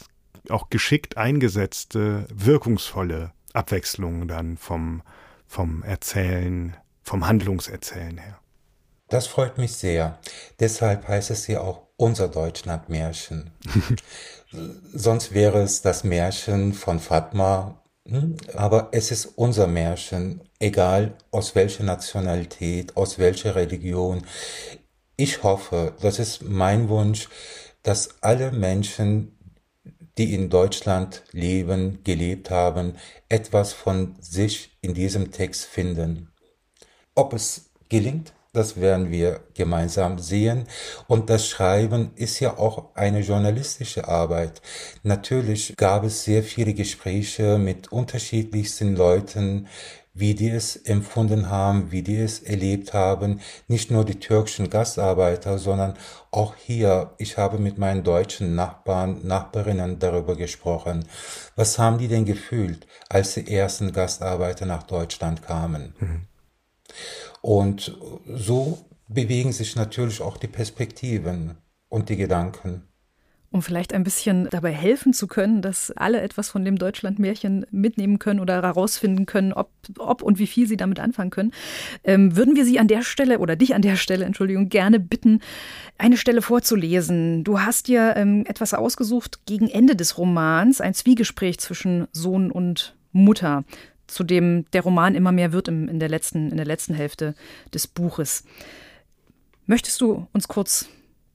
auch 0.49 0.69
geschickt 0.69 1.17
eingesetzte, 1.17 2.25
wirkungsvolle 2.33 3.31
Abwechslungen 3.53 4.27
dann 4.27 4.57
vom, 4.57 5.03
vom 5.47 5.83
Erzählen, 5.83 6.75
vom 7.03 7.27
Handlungserzählen 7.27 8.17
her. 8.17 8.39
Das 9.07 9.27
freut 9.27 9.57
mich 9.57 9.73
sehr. 9.73 10.19
Deshalb 10.59 11.07
heißt 11.07 11.29
es 11.29 11.45
ja 11.47 11.61
auch 11.61 11.83
unser 11.95 12.27
Deutschlandmärchen. 12.27 13.51
Sonst 14.93 15.33
wäre 15.33 15.61
es 15.61 15.81
das 15.81 16.03
Märchen 16.03 16.73
von 16.73 16.99
Fatma, 16.99 17.83
hm? 18.07 18.37
aber 18.55 18.89
es 18.93 19.11
ist 19.11 19.25
unser 19.25 19.67
Märchen, 19.67 20.41
egal 20.61 21.15
aus 21.31 21.55
welcher 21.55 21.83
Nationalität, 21.83 22.95
aus 22.95 23.19
welcher 23.19 23.55
Religion. 23.55 24.23
Ich 25.17 25.43
hoffe, 25.43 25.93
das 26.01 26.19
ist 26.19 26.43
mein 26.43 26.89
Wunsch, 26.89 27.27
dass 27.83 28.21
alle 28.21 28.51
Menschen, 28.51 29.37
die 30.17 30.33
in 30.33 30.49
Deutschland 30.49 31.23
leben, 31.31 32.03
gelebt 32.03 32.49
haben, 32.49 32.95
etwas 33.27 33.73
von 33.73 34.15
sich 34.19 34.77
in 34.81 34.93
diesem 34.93 35.31
Text 35.31 35.65
finden. 35.65 36.31
Ob 37.15 37.33
es 37.33 37.71
gelingt, 37.89 38.33
das 38.53 38.81
werden 38.81 39.11
wir 39.11 39.41
gemeinsam 39.53 40.19
sehen. 40.19 40.67
Und 41.07 41.29
das 41.29 41.47
Schreiben 41.47 42.11
ist 42.15 42.39
ja 42.41 42.57
auch 42.57 42.93
eine 42.95 43.21
journalistische 43.21 44.07
Arbeit. 44.09 44.61
Natürlich 45.03 45.73
gab 45.77 46.03
es 46.03 46.25
sehr 46.25 46.43
viele 46.43 46.73
Gespräche 46.73 47.57
mit 47.57 47.91
unterschiedlichsten 47.93 48.95
Leuten, 48.95 49.67
wie 50.13 50.35
die 50.35 50.49
es 50.49 50.75
empfunden 50.75 51.49
haben, 51.49 51.91
wie 51.91 52.01
die 52.01 52.17
es 52.17 52.39
erlebt 52.39 52.93
haben. 52.93 53.39
Nicht 53.67 53.91
nur 53.91 54.03
die 54.03 54.19
türkischen 54.19 54.69
Gastarbeiter, 54.69 55.57
sondern 55.57 55.93
auch 56.31 56.55
hier. 56.55 57.13
Ich 57.17 57.37
habe 57.37 57.57
mit 57.57 57.77
meinen 57.77 58.03
deutschen 58.03 58.55
Nachbarn, 58.55 59.25
Nachbarinnen 59.25 59.99
darüber 59.99 60.35
gesprochen. 60.35 61.05
Was 61.55 61.79
haben 61.79 61.97
die 61.97 62.07
denn 62.09 62.25
gefühlt, 62.25 62.87
als 63.09 63.35
die 63.35 63.53
ersten 63.53 63.93
Gastarbeiter 63.93 64.65
nach 64.65 64.83
Deutschland 64.83 65.43
kamen? 65.43 65.95
Mhm. 65.99 66.27
Und 67.41 67.97
so 68.27 68.79
bewegen 69.07 69.51
sich 69.53 69.75
natürlich 69.75 70.21
auch 70.21 70.37
die 70.37 70.47
Perspektiven 70.47 71.57
und 71.89 72.09
die 72.09 72.17
Gedanken. 72.17 72.90
Um 73.53 73.61
vielleicht 73.61 73.93
ein 73.93 74.05
bisschen 74.05 74.47
dabei 74.49 74.71
helfen 74.71 75.11
zu 75.11 75.27
können, 75.27 75.61
dass 75.61 75.91
alle 75.91 76.21
etwas 76.21 76.49
von 76.49 76.63
dem 76.63 76.77
Deutschlandmärchen 76.77 77.65
mitnehmen 77.69 78.17
können 78.17 78.39
oder 78.39 78.61
herausfinden 78.61 79.25
können, 79.25 79.51
ob, 79.51 79.69
ob 79.97 80.21
und 80.21 80.39
wie 80.39 80.47
viel 80.47 80.67
sie 80.67 80.77
damit 80.77 81.01
anfangen 81.01 81.31
können, 81.31 81.51
ähm, 82.05 82.37
würden 82.37 82.55
wir 82.55 82.63
Sie 82.63 82.79
an 82.79 82.87
der 82.87 83.01
Stelle 83.01 83.39
oder 83.39 83.57
dich 83.57 83.75
an 83.75 83.81
der 83.81 83.97
Stelle, 83.97 84.23
Entschuldigung, 84.23 84.69
gerne 84.69 85.01
bitten, 85.01 85.41
eine 85.97 86.15
Stelle 86.15 86.41
vorzulesen. 86.41 87.43
Du 87.43 87.59
hast 87.59 87.89
dir 87.89 88.13
ähm, 88.15 88.45
etwas 88.47 88.73
ausgesucht 88.73 89.45
gegen 89.45 89.67
Ende 89.67 89.97
des 89.97 90.17
Romans, 90.17 90.79
ein 90.79 90.93
Zwiegespräch 90.93 91.59
zwischen 91.59 92.07
Sohn 92.13 92.51
und 92.51 92.95
Mutter 93.11 93.65
zu 94.11 94.23
dem 94.23 94.65
der 94.71 94.81
Roman 94.81 95.15
immer 95.15 95.31
mehr 95.31 95.53
wird 95.53 95.67
im, 95.67 95.87
in, 95.87 95.99
der 95.99 96.09
letzten, 96.09 96.51
in 96.51 96.57
der 96.57 96.65
letzten 96.65 96.93
Hälfte 96.93 97.33
des 97.73 97.87
Buches. 97.87 98.43
Möchtest 99.65 100.01
du 100.01 100.27
uns 100.33 100.47
kurz 100.47 100.87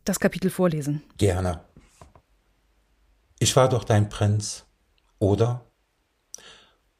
das 0.04 0.20
Kapitel 0.20 0.50
vorlesen? 0.50 1.02
Gerne. 1.16 1.60
Ich 3.38 3.54
war 3.54 3.68
doch 3.68 3.84
dein 3.84 4.08
Prinz, 4.08 4.64
oder? 5.18 5.66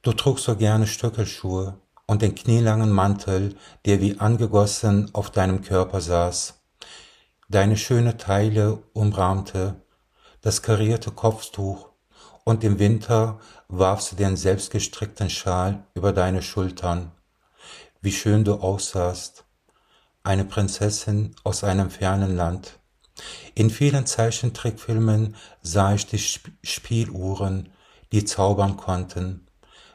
Du 0.02 0.12
trugst 0.12 0.44
so 0.44 0.54
gerne 0.54 0.86
Stöckelschuhe 0.86 1.80
und 2.06 2.20
den 2.20 2.34
knielangen 2.34 2.90
Mantel, 2.90 3.56
der 3.86 4.02
wie 4.02 4.20
angegossen 4.20 5.08
auf 5.14 5.30
deinem 5.30 5.62
Körper 5.62 6.02
saß. 6.02 6.62
Deine 7.48 7.78
schöne 7.78 8.18
Teile 8.18 8.82
umrahmte, 8.92 9.80
das 10.42 10.60
karierte 10.60 11.10
Kopftuch 11.10 11.88
und 12.44 12.62
im 12.64 12.78
Winter 12.78 13.40
warfst 13.68 14.12
du 14.12 14.16
den 14.16 14.36
selbstgestrickten 14.36 15.30
Schal 15.30 15.84
über 15.94 16.12
deine 16.12 16.42
Schultern. 16.42 17.12
Wie 18.02 18.12
schön 18.12 18.44
du 18.44 18.56
aussahst, 18.56 19.44
eine 20.22 20.44
Prinzessin 20.44 21.34
aus 21.44 21.64
einem 21.64 21.88
fernen 21.88 22.36
Land. 22.36 22.75
In 23.54 23.70
vielen 23.70 24.06
Zeichentrickfilmen 24.06 25.36
sah 25.62 25.94
ich 25.94 26.06
die 26.06 26.18
Spieluhren, 26.18 27.70
die 28.12 28.24
zaubern 28.24 28.76
konnten, 28.76 29.46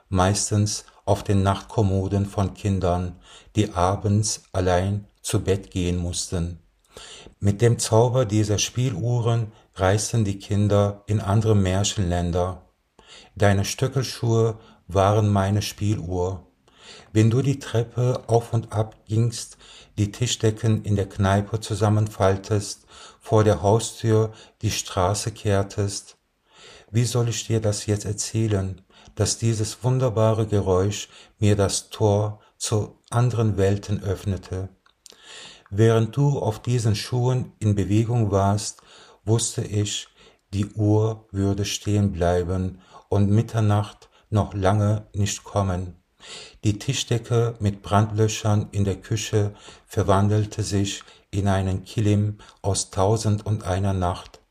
meistens 0.09 0.85
auf 1.05 1.23
den 1.23 1.43
Nachtkommoden 1.43 2.25
von 2.25 2.53
Kindern, 2.53 3.19
die 3.55 3.73
abends 3.73 4.43
allein 4.51 5.07
zu 5.21 5.41
Bett 5.41 5.71
gehen 5.71 5.97
mussten. 5.97 6.59
Mit 7.39 7.61
dem 7.61 7.79
Zauber 7.79 8.25
dieser 8.25 8.57
Spieluhren 8.57 9.51
reisten 9.75 10.25
die 10.25 10.39
Kinder 10.39 11.03
in 11.07 11.21
andere 11.21 11.55
Märchenländer. 11.55 12.61
Deine 13.35 13.65
Stöckelschuhe 13.65 14.57
waren 14.87 15.29
meine 15.29 15.61
Spieluhr. 15.61 16.45
Wenn 17.13 17.29
du 17.29 17.41
die 17.41 17.59
Treppe 17.59 18.23
auf 18.27 18.53
und 18.53 18.73
ab 18.73 18.95
gingst, 19.07 19.57
die 19.97 20.11
Tischdecken 20.11 20.83
in 20.83 20.95
der 20.95 21.07
Kneipe 21.07 21.59
zusammenfaltest, 21.59 22.80
vor 23.21 23.45
der 23.45 23.61
Haustür 23.61 24.33
die 24.61 24.71
Straße 24.71 25.31
kehrtest. 25.31 26.17
Wie 26.89 27.05
soll 27.05 27.29
ich 27.29 27.47
dir 27.47 27.61
das 27.61 27.85
jetzt 27.85 28.03
erzählen, 28.03 28.81
dass 29.15 29.37
dieses 29.37 29.83
wunderbare 29.83 30.47
Geräusch 30.47 31.07
mir 31.39 31.55
das 31.55 31.89
Tor 31.89 32.41
zu 32.57 32.99
anderen 33.09 33.55
Welten 33.55 34.03
öffnete? 34.03 34.69
Während 35.69 36.17
du 36.17 36.39
auf 36.39 36.61
diesen 36.61 36.95
Schuhen 36.95 37.53
in 37.59 37.75
Bewegung 37.75 38.31
warst, 38.31 38.81
wusste 39.23 39.61
ich, 39.61 40.09
die 40.53 40.65
Uhr 40.65 41.27
würde 41.31 41.63
stehen 41.63 42.11
bleiben 42.11 42.81
und 43.07 43.29
Mitternacht 43.29 44.09
noch 44.29 44.53
lange 44.53 45.07
nicht 45.13 45.45
kommen. 45.45 45.95
Die 46.63 46.77
Tischdecke 46.77 47.55
mit 47.59 47.81
Brandlöchern 47.81 48.67
in 48.71 48.83
der 48.83 48.97
Küche 48.97 49.53
verwandelte 49.87 50.63
sich 50.63 51.03
in 51.31 51.47
einen 51.47 51.83
Kilim 51.83 52.37
aus 52.61 52.91
tausend 52.91 53.45
und 53.45 53.63
einer 53.63 53.93
Nacht. 53.93 54.41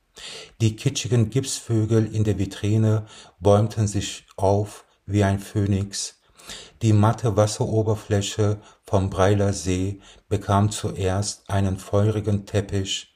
Die 0.61 0.77
kitschigen 0.77 1.31
Gipsvögel 1.31 2.13
in 2.15 2.25
der 2.25 2.39
Vitrine 2.39 3.07
bäumten 3.39 3.87
sich 3.87 4.27
auf 4.37 4.85
wie 5.07 5.25
ein 5.25 5.39
Phönix. 5.39 6.21
Die 6.83 6.93
matte 6.93 7.37
Wasseroberfläche 7.37 8.61
vom 8.83 9.11
Breiler 9.11 9.53
See 9.53 10.01
bekam 10.29 10.71
zuerst 10.71 11.49
einen 11.49 11.79
feurigen 11.79 12.47
Teppich, 12.47 13.11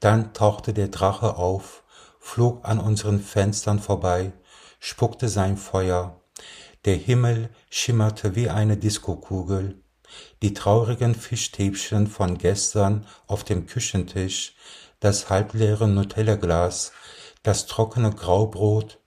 dann 0.00 0.32
tauchte 0.32 0.72
der 0.72 0.88
Drache 0.88 1.36
auf, 1.36 1.84
flog 2.18 2.66
an 2.66 2.78
unseren 2.78 3.20
Fenstern 3.20 3.78
vorbei, 3.78 4.32
spuckte 4.78 5.28
sein 5.28 5.56
Feuer. 5.56 6.20
Der 6.84 6.96
Himmel 6.96 7.50
schimmerte 7.68 8.34
wie 8.34 8.48
eine 8.48 8.76
Diskokugel. 8.76 9.82
Die 10.42 10.54
traurigen 10.54 11.14
Fischstäbchen 11.14 12.06
von 12.06 12.38
gestern 12.38 13.06
auf 13.26 13.44
dem 13.44 13.66
Küchentisch, 13.66 14.54
das 15.00 15.30
halbleere 15.30 15.88
Nutella-Glas, 15.88 16.92
das 17.42 17.66
trockene 17.66 18.10
Graubrot, 18.10 19.00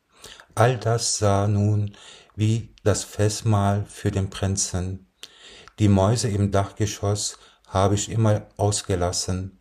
all 0.56 0.78
das 0.78 1.18
sah 1.18 1.48
nun 1.48 1.96
wie 2.36 2.74
das 2.84 3.04
Festmahl 3.04 3.86
für 3.86 4.12
den 4.12 4.30
Prinzen. 4.30 5.12
Die 5.80 5.88
Mäuse 5.88 6.30
im 6.30 6.52
Dachgeschoss 6.52 7.38
habe 7.68 7.96
ich 7.96 8.10
immer 8.10 8.48
ausgelassen 8.58 9.60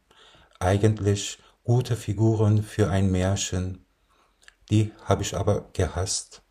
eigentlich 0.63 1.39
gute 1.65 1.97
Figuren 1.97 2.63
für 2.63 2.89
ein 2.89 3.11
Märchen. 3.11 3.85
Die 4.71 4.93
habe 5.05 5.23
ich 5.23 5.37
aber 5.37 5.69
gehasst. 5.73 6.42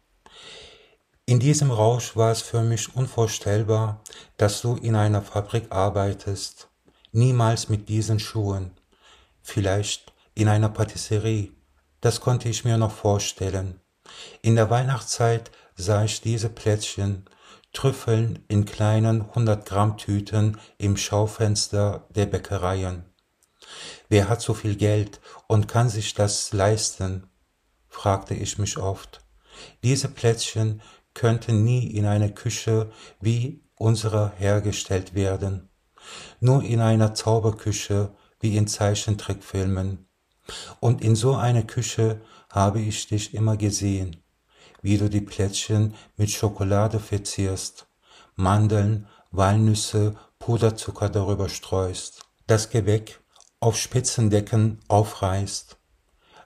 In 1.31 1.39
diesem 1.39 1.71
Rausch 1.71 2.17
war 2.17 2.33
es 2.33 2.41
für 2.41 2.61
mich 2.61 2.93
unvorstellbar, 2.93 4.01
dass 4.35 4.59
du 4.59 4.75
in 4.75 4.97
einer 4.97 5.21
Fabrik 5.21 5.67
arbeitest. 5.69 6.67
Niemals 7.13 7.69
mit 7.69 7.87
diesen 7.87 8.19
Schuhen. 8.19 8.71
Vielleicht 9.41 10.11
in 10.33 10.49
einer 10.49 10.67
Patisserie. 10.67 11.53
Das 12.01 12.19
konnte 12.19 12.49
ich 12.49 12.65
mir 12.65 12.77
noch 12.77 12.91
vorstellen. 12.91 13.79
In 14.41 14.57
der 14.57 14.69
Weihnachtszeit 14.69 15.51
sah 15.77 16.03
ich 16.03 16.19
diese 16.19 16.49
Plätzchen, 16.49 17.23
Trüffeln 17.71 18.43
in 18.49 18.65
kleinen 18.65 19.21
100 19.21 19.65
Gramm 19.65 19.97
Tüten 19.97 20.59
im 20.79 20.97
Schaufenster 20.97 22.09
der 22.09 22.25
Bäckereien. 22.25 23.05
Wer 24.09 24.27
hat 24.27 24.41
so 24.41 24.53
viel 24.53 24.75
Geld 24.75 25.21
und 25.47 25.69
kann 25.69 25.87
sich 25.87 26.13
das 26.13 26.51
leisten? 26.51 27.29
fragte 27.87 28.33
ich 28.33 28.57
mich 28.57 28.77
oft. 28.77 29.21
Diese 29.81 30.09
Plätzchen 30.09 30.81
könnten 31.13 31.63
nie 31.63 31.87
in 31.87 32.05
einer 32.05 32.29
Küche 32.29 32.91
wie 33.19 33.63
unsere 33.75 34.31
hergestellt 34.37 35.13
werden, 35.13 35.69
nur 36.39 36.63
in 36.63 36.81
einer 36.81 37.13
Zauberküche 37.13 38.11
wie 38.39 38.57
in 38.57 38.67
Zeichentrickfilmen. 38.67 40.07
Und 40.79 41.01
in 41.01 41.15
so 41.15 41.35
einer 41.35 41.63
Küche 41.63 42.21
habe 42.49 42.81
ich 42.81 43.07
dich 43.07 43.33
immer 43.33 43.57
gesehen, 43.57 44.17
wie 44.81 44.97
du 44.97 45.09
die 45.09 45.21
Plätzchen 45.21 45.93
mit 46.17 46.31
Schokolade 46.31 46.99
verzierst, 46.99 47.87
Mandeln, 48.35 49.07
Walnüsse, 49.31 50.15
Puderzucker 50.39 51.09
darüber 51.09 51.49
streust, 51.49 52.23
das 52.47 52.69
Gebäck 52.69 53.21
auf 53.59 53.77
Spitzendecken 53.77 54.79
aufreißt, 54.87 55.77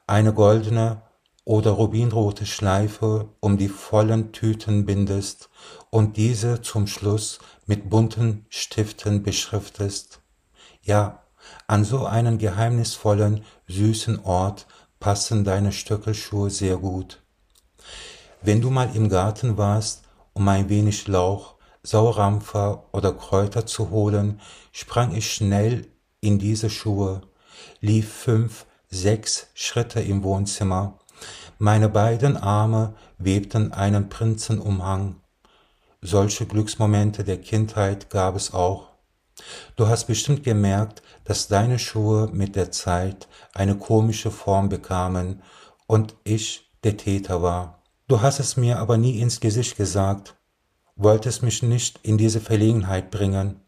eine 0.05 0.33
goldene 0.33 1.01
oder 1.45 1.71
rubinrote 1.71 2.45
Schleife 2.45 3.29
um 3.39 3.57
die 3.57 3.69
vollen 3.69 4.31
Tüten 4.31 4.85
bindest 4.85 5.49
und 5.91 6.17
diese 6.17 6.61
zum 6.61 6.87
Schluss 6.87 7.39
mit 7.67 7.89
bunten 7.89 8.45
Stiften 8.49 9.23
beschriftest. 9.23 10.19
Ja, 10.81 11.23
an 11.67 11.85
so 11.85 12.05
einen 12.05 12.39
geheimnisvollen, 12.39 13.43
süßen 13.67 14.25
Ort 14.25 14.65
passen 14.99 15.43
deine 15.43 15.71
Stöckelschuhe 15.71 16.49
sehr 16.49 16.77
gut. 16.77 17.21
Wenn 18.41 18.61
du 18.61 18.71
mal 18.71 18.95
im 18.95 19.09
Garten 19.09 19.57
warst, 19.57 20.03
um 20.33 20.47
ein 20.47 20.69
wenig 20.69 21.07
Lauch, 21.07 21.55
Saurampfer 21.83 22.85
oder 22.91 23.13
Kräuter 23.13 23.67
zu 23.67 23.91
holen, 23.91 24.41
sprang 24.71 25.15
ich 25.15 25.31
schnell 25.31 25.87
in 26.19 26.39
diese 26.39 26.71
Schuhe, 26.71 27.21
lief 27.79 28.11
fünf, 28.11 28.65
sechs 28.89 29.47
Schritte 29.53 30.01
im 30.01 30.23
Wohnzimmer. 30.23 30.99
Meine 31.57 31.87
beiden 31.87 32.35
Arme 32.35 32.95
webten 33.17 33.71
einen 33.71 34.09
Prinzenumhang. 34.09 35.21
Solche 36.01 36.45
Glücksmomente 36.45 37.23
der 37.23 37.39
Kindheit 37.39 38.09
gab 38.09 38.35
es 38.35 38.53
auch. 38.53 38.89
Du 39.77 39.87
hast 39.87 40.05
bestimmt 40.05 40.43
gemerkt, 40.43 41.01
dass 41.23 41.47
deine 41.47 41.79
Schuhe 41.79 42.29
mit 42.33 42.57
der 42.57 42.71
Zeit 42.71 43.29
eine 43.53 43.75
komische 43.75 44.31
Form 44.31 44.67
bekamen 44.67 45.41
und 45.87 46.15
ich 46.25 46.71
der 46.83 46.97
Täter 46.97 47.41
war. 47.41 47.81
Du 48.09 48.21
hast 48.21 48.39
es 48.39 48.57
mir 48.57 48.79
aber 48.79 48.97
nie 48.97 49.19
ins 49.19 49.39
Gesicht 49.39 49.77
gesagt, 49.77 50.35
wolltest 50.97 51.41
mich 51.41 51.63
nicht 51.63 51.99
in 52.03 52.17
diese 52.17 52.41
Verlegenheit 52.41 53.11
bringen, 53.11 53.61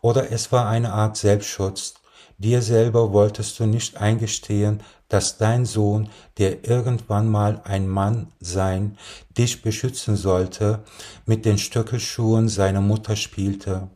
oder 0.00 0.32
es 0.32 0.50
war 0.50 0.68
eine 0.68 0.92
Art 0.92 1.16
Selbstschutz, 1.16 1.94
dir 2.36 2.62
selber 2.62 3.12
wolltest 3.12 3.58
du 3.58 3.66
nicht 3.66 3.96
eingestehen, 3.96 4.82
dass 5.08 5.38
dein 5.38 5.64
Sohn, 5.64 6.10
der 6.36 6.68
irgendwann 6.68 7.28
mal 7.28 7.62
ein 7.64 7.88
Mann 7.88 8.32
sein, 8.40 8.98
dich 9.36 9.62
beschützen 9.62 10.16
sollte, 10.16 10.84
mit 11.24 11.44
den 11.44 11.58
Stöckelschuhen 11.58 12.48
seiner 12.48 12.82
Mutter 12.82 13.16
spielte. 13.16 13.90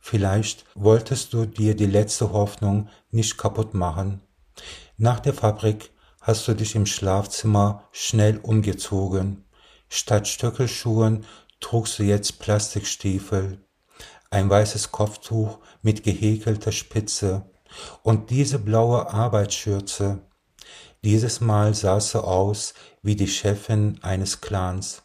Vielleicht 0.00 0.64
wolltest 0.74 1.32
du 1.32 1.46
dir 1.46 1.74
die 1.74 1.86
letzte 1.86 2.32
Hoffnung 2.32 2.88
nicht 3.10 3.38
kaputt 3.38 3.74
machen. 3.74 4.20
Nach 4.98 5.20
der 5.20 5.34
Fabrik 5.34 5.90
hast 6.20 6.46
du 6.48 6.54
dich 6.54 6.74
im 6.74 6.86
Schlafzimmer 6.86 7.88
schnell 7.92 8.38
umgezogen. 8.38 9.44
Statt 9.88 10.26
Stöckelschuhen 10.28 11.24
trugst 11.60 11.98
du 11.98 12.02
jetzt 12.02 12.38
Plastikstiefel, 12.40 13.64
ein 14.30 14.50
weißes 14.50 14.90
Kopftuch 14.90 15.58
mit 15.82 16.02
gehäkelter 16.02 16.72
Spitze 16.72 17.46
und 18.02 18.30
diese 18.30 18.58
blaue 18.58 19.12
Arbeitsschürze. 19.12 20.20
Dieses 21.04 21.40
Mal 21.40 21.74
sahst 21.74 22.14
du 22.14 22.20
aus 22.20 22.74
wie 23.02 23.16
die 23.16 23.28
Chefin 23.28 23.98
eines 24.02 24.40
Clans. 24.40 25.02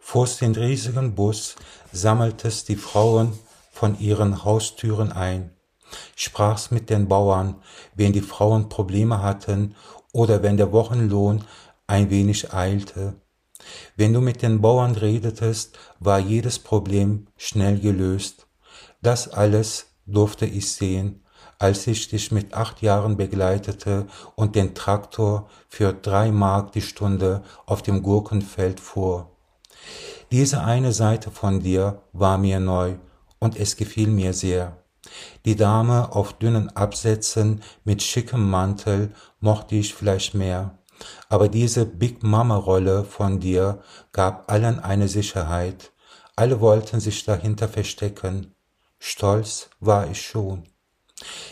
Fuhrst 0.00 0.40
den 0.40 0.54
riesigen 0.54 1.14
Bus, 1.14 1.56
sammeltest 1.92 2.68
die 2.68 2.76
Frauen 2.76 3.38
von 3.72 3.98
ihren 3.98 4.44
Haustüren 4.44 5.12
ein, 5.12 5.50
sprachst 6.16 6.72
mit 6.72 6.90
den 6.90 7.08
Bauern, 7.08 7.56
wenn 7.94 8.12
die 8.12 8.20
Frauen 8.20 8.68
Probleme 8.68 9.22
hatten 9.22 9.74
oder 10.12 10.42
wenn 10.42 10.56
der 10.56 10.72
Wochenlohn 10.72 11.44
ein 11.86 12.10
wenig 12.10 12.52
eilte. 12.52 13.14
Wenn 13.96 14.12
du 14.12 14.20
mit 14.20 14.42
den 14.42 14.60
Bauern 14.60 14.94
redetest, 14.94 15.78
war 15.98 16.18
jedes 16.18 16.58
Problem 16.58 17.28
schnell 17.36 17.78
gelöst. 17.78 18.46
Das 19.02 19.28
alles 19.28 19.86
durfte 20.06 20.46
ich 20.46 20.72
sehen, 20.72 21.22
als 21.58 21.86
ich 21.86 22.08
dich 22.08 22.32
mit 22.32 22.54
acht 22.54 22.82
Jahren 22.82 23.16
begleitete 23.16 24.06
und 24.34 24.54
den 24.54 24.74
Traktor 24.74 25.48
für 25.68 25.92
drei 25.92 26.30
Mark 26.30 26.72
die 26.72 26.82
Stunde 26.82 27.42
auf 27.64 27.82
dem 27.82 28.02
Gurkenfeld 28.02 28.80
fuhr. 28.80 29.30
Diese 30.30 30.62
eine 30.62 30.92
Seite 30.92 31.30
von 31.30 31.60
dir 31.60 32.02
war 32.12 32.38
mir 32.38 32.60
neu 32.60 32.96
und 33.38 33.56
es 33.56 33.76
gefiel 33.76 34.08
mir 34.08 34.32
sehr. 34.32 34.82
Die 35.44 35.54
Dame 35.54 36.12
auf 36.12 36.32
dünnen 36.32 36.74
Absätzen 36.74 37.62
mit 37.84 38.02
schickem 38.02 38.50
Mantel 38.50 39.12
mochte 39.40 39.76
ich 39.76 39.94
vielleicht 39.94 40.34
mehr, 40.34 40.78
aber 41.28 41.48
diese 41.48 41.86
Big 41.86 42.22
Mama 42.22 42.56
Rolle 42.56 43.04
von 43.04 43.38
dir 43.38 43.80
gab 44.12 44.50
allen 44.50 44.80
eine 44.80 45.08
Sicherheit. 45.08 45.92
Alle 46.34 46.60
wollten 46.60 47.00
sich 47.00 47.24
dahinter 47.24 47.68
verstecken. 47.68 48.54
Stolz 48.98 49.70
war 49.80 50.10
ich 50.10 50.20
schon. 50.20 50.64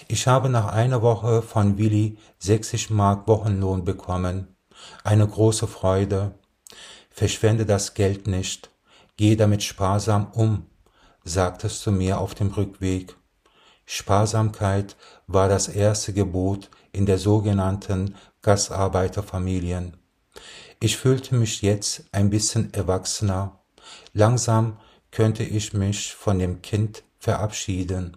Ich 0.09 0.27
habe 0.27 0.49
nach 0.49 0.67
einer 0.67 1.03
Woche 1.03 1.43
von 1.43 1.79
Willi 1.79 2.19
60 2.39 2.91
Mark 2.91 3.27
Wochenlohn 3.27 3.85
bekommen. 3.85 4.57
Eine 5.03 5.27
große 5.27 5.67
Freude. 5.67 6.35
Verschwende 7.11 7.65
das 7.65 7.95
Geld 7.95 8.27
nicht. 8.27 8.71
Geh 9.17 9.37
damit 9.37 9.63
sparsam 9.63 10.33
um, 10.33 10.67
sagtest 11.25 11.87
du 11.87 11.93
mir 11.93 12.19
auf 12.19 12.35
dem 12.35 12.49
Rückweg. 12.49 13.17
Sparsamkeit 13.87 14.97
war 15.27 15.49
das 15.49 15.69
erste 15.69 16.13
Gebot 16.13 16.71
in 16.93 17.07
der 17.07 17.19
sogenannten 17.19 18.17
Gastarbeiterfamilien. 18.43 19.97
Ich 20.81 20.97
fühlte 20.97 21.35
mich 21.35 21.63
jetzt 21.63 22.05
ein 22.13 22.31
bisschen 22.31 22.73
erwachsener. 22.75 23.61
Langsam 24.13 24.79
könnte 25.11 25.45
ich 25.45 25.73
mich 25.73 26.15
von 26.15 26.39
dem 26.39 26.61
Kind 26.61 27.05
verabschieden. 27.19 28.17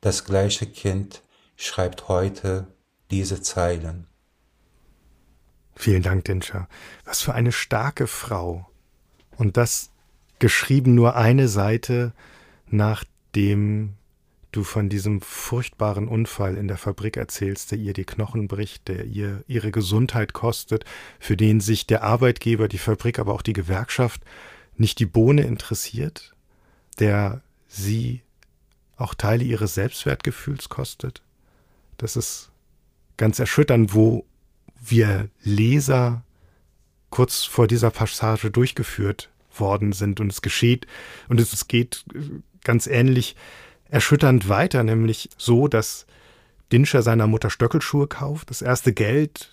Das 0.00 0.24
gleiche 0.24 0.66
Kind 0.66 1.22
schreibt 1.56 2.08
heute 2.08 2.66
diese 3.10 3.40
Zeilen. 3.42 4.06
Vielen 5.74 6.02
Dank, 6.02 6.24
Dinscher. 6.24 6.68
Was 7.04 7.22
für 7.22 7.34
eine 7.34 7.52
starke 7.52 8.06
Frau. 8.06 8.68
Und 9.36 9.56
das 9.56 9.90
geschrieben 10.38 10.94
nur 10.94 11.16
eine 11.16 11.48
Seite 11.48 12.12
nachdem 12.68 13.94
du 14.52 14.64
von 14.64 14.88
diesem 14.88 15.20
furchtbaren 15.20 16.08
Unfall 16.08 16.56
in 16.56 16.66
der 16.66 16.78
Fabrik 16.78 17.16
erzählst, 17.16 17.70
der 17.70 17.78
ihr 17.78 17.92
die 17.92 18.04
Knochen 18.04 18.48
bricht, 18.48 18.88
der 18.88 19.04
ihr 19.04 19.44
ihre 19.46 19.70
Gesundheit 19.70 20.32
kostet, 20.32 20.84
für 21.20 21.36
den 21.36 21.60
sich 21.60 21.86
der 21.86 22.02
Arbeitgeber, 22.02 22.68
die 22.68 22.78
Fabrik, 22.78 23.18
aber 23.18 23.34
auch 23.34 23.42
die 23.42 23.52
Gewerkschaft 23.52 24.22
nicht 24.76 24.98
die 24.98 25.06
Bohne 25.06 25.42
interessiert, 25.42 26.34
der 26.98 27.42
sie 27.68 28.22
auch 28.96 29.14
Teile 29.14 29.44
ihres 29.44 29.74
Selbstwertgefühls 29.74 30.68
kostet. 30.68 31.22
Das 31.98 32.16
ist 32.16 32.50
ganz 33.16 33.38
erschütternd, 33.38 33.94
wo 33.94 34.24
wir 34.84 35.28
Leser 35.42 36.22
kurz 37.10 37.44
vor 37.44 37.66
dieser 37.66 37.90
Passage 37.90 38.50
durchgeführt 38.50 39.30
worden 39.54 39.92
sind 39.92 40.20
und 40.20 40.30
es 40.30 40.42
geschieht 40.42 40.86
und 41.28 41.40
es 41.40 41.68
geht 41.68 42.04
ganz 42.62 42.86
ähnlich 42.86 43.36
erschütternd 43.88 44.48
weiter, 44.48 44.82
nämlich 44.82 45.30
so, 45.38 45.68
dass 45.68 46.06
Dinscher 46.72 47.02
seiner 47.02 47.26
Mutter 47.26 47.48
Stöckelschuhe 47.48 48.08
kauft. 48.08 48.50
Das 48.50 48.60
erste 48.60 48.92
Geld 48.92 49.52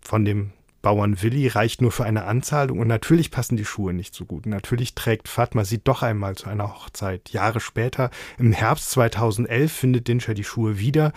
von 0.00 0.24
dem 0.24 0.52
Bauern 0.80 1.20
Willi 1.22 1.48
reicht 1.48 1.82
nur 1.82 1.90
für 1.90 2.04
eine 2.04 2.24
Anzahlung 2.24 2.78
und 2.78 2.86
natürlich 2.86 3.30
passen 3.30 3.56
die 3.56 3.64
Schuhe 3.64 3.92
nicht 3.92 4.14
so 4.14 4.24
gut. 4.24 4.46
Natürlich 4.46 4.94
trägt 4.94 5.28
Fatma 5.28 5.64
sie 5.64 5.82
doch 5.82 6.02
einmal 6.02 6.36
zu 6.36 6.48
einer 6.48 6.74
Hochzeit. 6.74 7.30
Jahre 7.30 7.58
später, 7.58 8.10
im 8.38 8.52
Herbst 8.52 8.90
2011, 8.90 9.72
findet 9.72 10.08
Dinscher 10.08 10.34
die 10.34 10.44
Schuhe 10.44 10.78
wieder, 10.78 11.12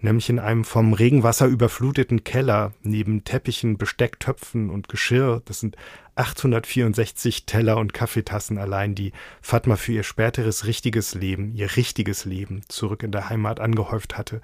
nämlich 0.00 0.28
in 0.28 0.40
einem 0.40 0.64
vom 0.64 0.92
Regenwasser 0.92 1.46
überfluteten 1.46 2.24
Keller 2.24 2.72
neben 2.82 3.22
Teppichen, 3.22 3.78
Besteck, 3.78 4.18
Töpfen 4.18 4.68
und 4.68 4.88
Geschirr. 4.88 5.42
Das 5.44 5.60
sind 5.60 5.76
864 6.16 7.46
Teller 7.46 7.76
und 7.76 7.94
Kaffeetassen 7.94 8.58
allein, 8.58 8.94
die 8.94 9.12
Fatma 9.40 9.76
für 9.76 9.92
ihr 9.92 10.02
späteres 10.02 10.66
richtiges 10.66 11.14
Leben, 11.14 11.54
ihr 11.54 11.76
richtiges 11.76 12.24
Leben 12.24 12.62
zurück 12.68 13.02
in 13.02 13.12
der 13.12 13.28
Heimat 13.28 13.60
angehäuft 13.60 14.16
hatte. 14.16 14.40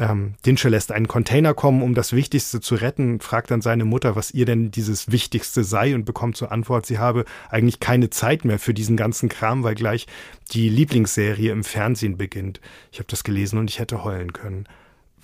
Ähm, 0.00 0.34
Dinsche 0.46 0.68
lässt 0.68 0.90
einen 0.90 1.06
Container 1.06 1.54
kommen, 1.54 1.82
um 1.82 1.94
das 1.94 2.12
Wichtigste 2.12 2.60
zu 2.60 2.74
retten, 2.74 3.20
fragt 3.20 3.50
dann 3.50 3.60
seine 3.60 3.84
Mutter, 3.84 4.16
was 4.16 4.32
ihr 4.32 4.46
denn 4.46 4.70
dieses 4.70 5.12
Wichtigste 5.12 5.62
sei 5.62 5.94
und 5.94 6.04
bekommt 6.06 6.36
zur 6.36 6.50
Antwort, 6.50 6.86
sie 6.86 6.98
habe 6.98 7.24
eigentlich 7.50 7.78
keine 7.78 8.10
Zeit 8.10 8.44
mehr 8.44 8.58
für 8.58 8.74
diesen 8.74 8.96
ganzen 8.96 9.28
Kram, 9.28 9.62
weil 9.62 9.74
gleich 9.74 10.06
die 10.52 10.68
Lieblingsserie 10.68 11.52
im 11.52 11.62
Fernsehen 11.62 12.16
beginnt. 12.16 12.60
Ich 12.90 12.98
habe 12.98 13.08
das 13.08 13.22
gelesen 13.24 13.58
und 13.58 13.70
ich 13.70 13.78
hätte 13.78 14.02
heulen 14.02 14.32
können. 14.32 14.66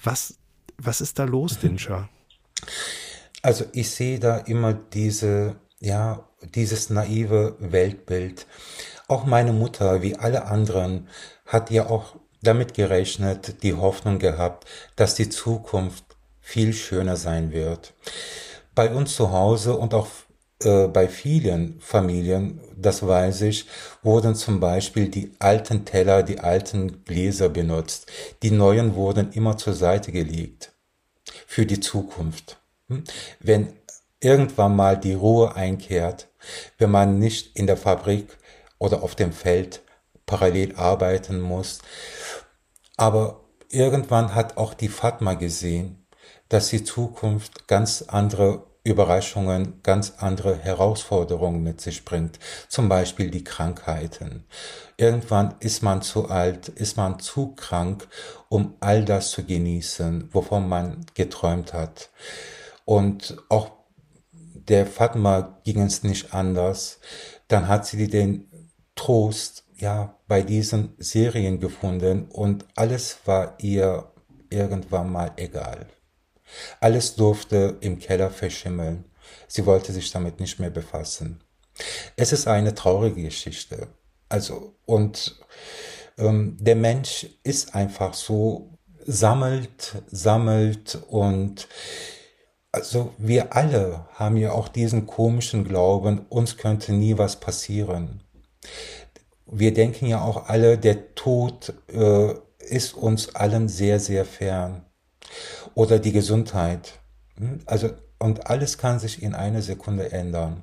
Was, 0.03 0.39
was 0.77 1.01
ist 1.01 1.19
da 1.19 1.25
los, 1.25 1.59
Dinscher? 1.59 2.09
Also 3.43 3.65
ich 3.73 3.91
sehe 3.91 4.19
da 4.19 4.37
immer 4.37 4.75
diese 4.75 5.57
ja, 5.81 6.29
dieses 6.55 6.91
naive 6.91 7.57
Weltbild. 7.59 8.47
Auch 9.09 9.25
meine 9.25 9.53
Mutter, 9.53 10.03
wie 10.03 10.17
alle 10.17 10.47
anderen, 10.47 11.09
hat 11.45 11.71
ja 11.71 11.89
auch 11.89 12.17
damit 12.43 12.75
gerechnet, 12.75 13.63
die 13.63 13.75
Hoffnung 13.75 14.19
gehabt, 14.19 14.67
dass 14.97 15.15
die 15.15 15.29
Zukunft 15.29 16.05
viel 16.41 16.73
schöner 16.73 17.17
sein 17.17 17.53
wird. 17.53 17.93
Bei 18.75 18.91
uns 18.95 19.17
zu 19.17 19.33
Hause 19.33 19.77
und 19.77 19.95
auch 19.95 20.09
äh, 20.63 20.87
bei 20.89 21.09
vielen 21.09 21.81
Familien, 21.81 22.61
das 22.77 23.07
weiß 23.07 23.43
ich, 23.43 23.67
wurden 24.03 24.35
zum 24.35 24.61
Beispiel 24.61 25.09
die 25.09 25.33
alten 25.39 25.85
Teller, 25.85 26.23
die 26.23 26.41
alten 26.41 27.05
Gläser 27.05 27.49
benutzt. 27.49 28.11
Die 28.43 28.51
neuen 28.51 28.95
wurden 28.95 29.33
immer 29.33 29.59
zur 29.59 29.75
Seite 29.75 30.13
gelegt. 30.13 30.73
Für 31.47 31.67
die 31.67 31.81
Zukunft. 31.81 32.59
Hm? 32.89 33.05
Wenn 33.41 33.73
irgendwann 34.21 34.77
mal 34.77 34.97
die 34.99 35.15
Ruhe 35.15 35.55
einkehrt, 35.55 36.29
wenn 36.79 36.91
man 36.91 37.19
nicht 37.19 37.57
in 37.57 37.67
der 37.67 37.77
Fabrik 37.77 38.29
oder 38.79 39.03
auf 39.03 39.15
dem 39.15 39.33
Feld 39.33 39.83
parallel 40.27 40.77
arbeiten 40.77 41.41
muss. 41.41 41.81
Aber 42.97 43.45
irgendwann 43.71 44.35
hat 44.35 44.57
auch 44.57 44.75
die 44.75 44.89
Fatma 44.89 45.35
gesehen, 45.35 46.07
dass 46.49 46.69
die 46.69 46.85
Zukunft 46.85 47.67
ganz 47.67 48.03
andere 48.03 48.65
Überraschungen, 48.87 49.81
ganz 49.83 50.15
andere 50.19 50.57
Herausforderungen 50.57 51.61
mit 51.63 51.81
sich 51.81 52.05
bringt. 52.05 52.39
Zum 52.69 52.89
Beispiel 52.89 53.31
die 53.31 53.43
Krankheiten. 53.43 54.45
Irgendwann 54.97 55.57
ist 55.59 55.83
man 55.83 56.03
zu 56.03 56.29
alt, 56.29 56.69
ist 56.69 56.97
man 56.97 57.19
zu 57.19 57.57
krank, 57.57 58.07
um 58.49 58.77
all 58.79 59.05
das 59.05 59.33
zu 59.33 59.43
genießen, 59.43 60.29
wovon 60.33 60.69
man 60.69 61.05
geträumt 61.15 61.73
hat. 61.73 62.11
Und 62.85 63.37
auch 63.49 63.73
der 64.33 64.87
Fatma 64.87 65.59
ging 65.65 65.83
es 65.83 66.05
nicht 66.05 66.33
anders. 66.33 67.01
Dann 67.49 67.67
hat 67.67 67.87
sie 67.87 68.07
den 68.07 68.71
Trost, 68.95 69.65
ja, 69.77 70.19
bei 70.27 70.43
diesen 70.43 70.95
Serien 70.99 71.61
gefunden 71.61 72.27
und 72.29 72.65
alles 72.75 73.19
war 73.25 73.55
ihr 73.59 74.11
irgendwann 74.51 75.11
mal 75.11 75.33
egal. 75.37 75.87
Alles 76.81 77.15
durfte 77.15 77.77
im 77.81 77.99
Keller 77.99 78.31
verschimmeln. 78.31 79.05
Sie 79.49 79.67
wollte 79.67 79.93
sich 79.93 80.11
damit 80.11 80.41
nicht 80.41 80.59
mehr 80.59 80.71
befassen. 80.71 81.43
Es 82.17 82.33
ist 82.33 82.47
eine 82.47 82.75
traurige 82.75 83.23
Geschichte. 83.23 83.89
Also, 84.29 84.77
und 84.87 85.39
ähm, 86.17 86.57
der 86.59 86.77
Mensch 86.77 87.27
ist 87.43 87.75
einfach 87.75 88.15
so, 88.15 88.77
sammelt, 89.07 90.03
sammelt 90.09 90.99
und 91.09 91.69
also 92.73 93.15
wir 93.19 93.55
alle 93.55 94.07
haben 94.15 94.37
ja 94.37 94.53
auch 94.53 94.69
diesen 94.69 95.07
komischen 95.07 95.65
Glauben, 95.65 96.27
uns 96.29 96.57
könnte 96.57 96.93
nie 96.93 97.17
was 97.17 97.39
passieren. 97.39 98.23
Wir 99.47 99.73
denken 99.73 100.07
ja 100.07 100.21
auch 100.23 100.49
alle, 100.49 100.77
der 100.77 101.15
Tod 101.15 101.73
äh, 101.93 102.35
ist 102.59 102.95
uns 102.95 103.35
allen 103.35 103.69
sehr, 103.69 104.01
sehr 104.01 104.25
fern 104.25 104.83
oder 105.75 105.99
die 105.99 106.13
Gesundheit. 106.13 106.99
Hm? 107.39 107.61
Also, 107.67 107.91
und 108.19 108.49
alles 108.49 108.79
kann 108.79 108.99
sich 108.99 109.23
in 109.23 109.35
einer 109.35 109.63
Sekunde 109.63 110.11
ändern. 110.11 110.63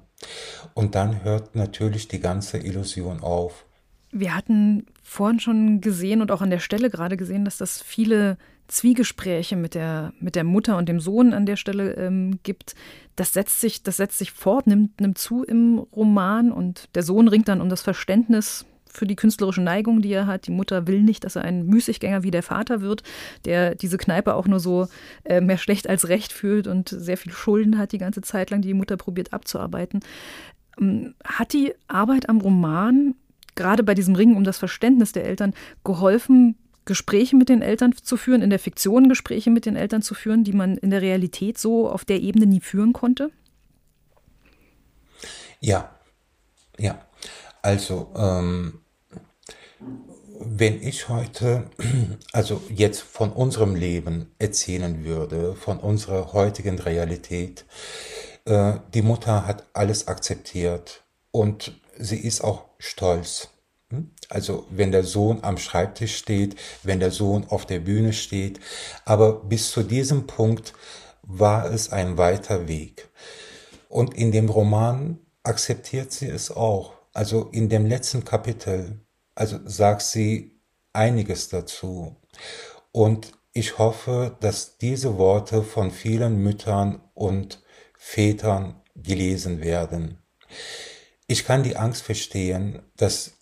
Und 0.74 0.96
dann 0.96 1.24
hört 1.24 1.56
natürlich 1.56 2.08
die 2.08 2.20
ganze 2.20 2.58
Illusion 2.58 3.22
auf. 3.22 3.66
Wir 4.12 4.36
hatten 4.36 4.86
vorhin 5.02 5.40
schon 5.40 5.82
gesehen 5.82 6.22
und 6.22 6.32
auch 6.32 6.42
an 6.42 6.50
der 6.50 6.60
Stelle 6.60 6.90
gerade 6.90 7.18
gesehen, 7.18 7.46
dass 7.46 7.58
das 7.58 7.82
viele 7.82 8.38
Zwiegespräche 8.68 9.56
mit 9.56 9.76
der, 9.76 10.14
mit 10.20 10.36
der 10.36 10.44
Mutter 10.44 10.78
und 10.78 10.88
dem 10.88 11.00
Sohn 11.00 11.34
an 11.34 11.46
der 11.46 11.58
Stelle 11.58 11.94
ähm, 11.96 12.40
gibt. 12.44 12.76
Das 13.16 13.34
setzt 13.34 13.60
sich, 13.60 13.84
das 13.84 13.98
setzt 13.98 14.18
sich 14.18 14.32
fort, 14.32 14.68
nimmt, 14.68 15.02
nimmt 15.02 15.18
zu 15.18 15.44
im 15.44 15.80
Roman 15.80 16.52
und 16.52 16.90
der 16.96 17.04
Sohn 17.04 17.28
ringt 17.28 17.50
dann 17.50 17.62
um 17.62 17.70
das 17.70 17.82
Verständnis 17.82 18.66
für 18.94 19.06
die 19.06 19.16
künstlerische 19.16 19.62
Neigung, 19.62 20.02
die 20.02 20.14
er 20.14 20.28
hat. 20.28 20.48
Die 20.48 20.52
Mutter 20.52 20.88
will 20.88 21.02
nicht, 21.02 21.24
dass 21.24 21.36
er 21.36 21.44
ein 21.44 21.66
Müßiggänger 21.66 22.24
wie 22.24 22.32
der 22.32 22.44
Vater 22.44 22.82
wird, 22.82 23.04
der 23.46 23.76
diese 23.76 23.98
Kneipe 23.98 24.36
auch 24.36 24.48
nur 24.48 24.60
so 24.60 24.88
äh, 25.24 25.42
mehr 25.42 25.58
schlecht 25.58 25.90
als 25.90 26.08
recht 26.08 26.32
fühlt 26.32 26.68
und 26.68 26.90
sehr 26.90 27.18
viel 27.18 27.32
Schulden 27.32 27.78
hat 27.78 27.92
die 27.92 27.98
ganze 27.98 28.22
Zeit 28.22 28.50
lang, 28.50 28.62
die 28.62 28.70
die 28.70 28.74
Mutter 28.74 28.98
probiert 28.98 29.34
abzuarbeiten. 29.34 30.02
Ähm, 30.80 31.16
hat 31.26 31.54
die 31.54 31.74
Arbeit 31.88 32.30
am 32.30 32.40
Roman 32.40 33.16
gerade 33.56 33.84
bei 33.84 33.94
diesem 33.94 34.16
Ringen 34.16 34.36
um 34.36 34.44
das 34.44 34.58
Verständnis 34.58 35.12
der 35.12 35.26
Eltern 35.26 35.54
geholfen, 35.84 36.56
Gespräche 36.86 37.36
mit 37.36 37.50
den 37.50 37.62
Eltern 37.62 37.94
zu 37.94 38.18
führen, 38.18 38.42
in 38.42 38.50
der 38.50 38.60
Fiktion 38.60 39.08
Gespräche 39.08 39.50
mit 39.50 39.66
den 39.66 39.76
Eltern 39.76 40.02
zu 40.02 40.14
führen, 40.14 40.44
die 40.44 40.54
man 40.54 40.78
in 40.78 40.90
der 40.90 41.02
Realität 41.02 41.58
so 41.58 41.90
auf 41.90 42.04
der 42.04 42.22
Ebene 42.22 42.46
nie 42.46 42.60
führen 42.60 42.94
konnte? 42.94 43.32
Ja, 45.62 45.90
ja. 46.78 47.00
Also 47.62 48.12
ähm, 48.18 48.80
wenn 50.46 50.82
ich 50.82 51.10
heute, 51.10 51.70
also 52.32 52.62
jetzt 52.70 53.02
von 53.02 53.32
unserem 53.32 53.76
Leben 53.76 54.32
erzählen 54.40 55.04
würde, 55.04 55.56
von 55.56 55.80
unserer 55.80 56.34
heutigen 56.34 56.80
Realität, 56.80 57.66
äh, 58.46 58.74
die 58.94 59.02
Mutter 59.02 59.46
hat 59.46 59.66
alles 59.74 60.08
akzeptiert 60.08 61.04
und 61.32 61.80
sie 61.98 62.20
ist 62.20 62.42
auch 62.44 62.66
stolz. 62.78 63.50
Hm? 63.90 64.12
Also 64.30 64.66
wenn 64.70 64.92
der 64.92 65.04
Sohn 65.04 65.40
am 65.44 65.58
Schreibtisch 65.58 66.18
steht, 66.18 66.56
wenn 66.84 67.00
der 67.00 67.12
Sohn 67.12 67.46
auf 67.50 67.66
der 67.66 67.80
Bühne 67.80 68.14
steht, 68.14 68.60
aber 69.06 69.44
bis 69.44 69.72
zu 69.72 69.84
diesem 69.84 70.28
Punkt 70.28 70.74
war 71.22 71.72
es 71.72 71.92
ein 71.92 72.18
weiter 72.18 72.68
Weg. 72.68 73.10
Und 73.90 74.14
in 74.14 74.32
dem 74.32 74.50
Roman 74.50 75.20
akzeptiert 75.44 76.12
sie 76.12 76.28
es 76.28 76.52
auch. 76.52 76.94
Also 77.14 77.50
in 77.52 77.70
dem 77.70 77.86
letzten 77.86 78.26
Kapitel 78.26 79.00
also 79.36 79.60
sagt 79.66 80.02
sie 80.04 80.60
einiges 80.94 81.50
dazu. 81.50 82.16
Und 82.92 83.32
ich 83.54 83.78
hoffe, 83.78 84.36
dass 84.40 84.78
diese 84.78 85.18
Worte 85.18 85.64
von 85.64 85.92
vielen 85.92 86.38
Müttern 86.38 87.02
und 87.14 87.62
Vätern 87.98 88.82
gelesen 88.96 89.62
werden. 89.62 90.18
Ich 91.28 91.46
kann 91.46 91.64
die 91.64 91.78
Angst 91.78 92.04
verstehen, 92.04 92.82
dass, 92.98 93.34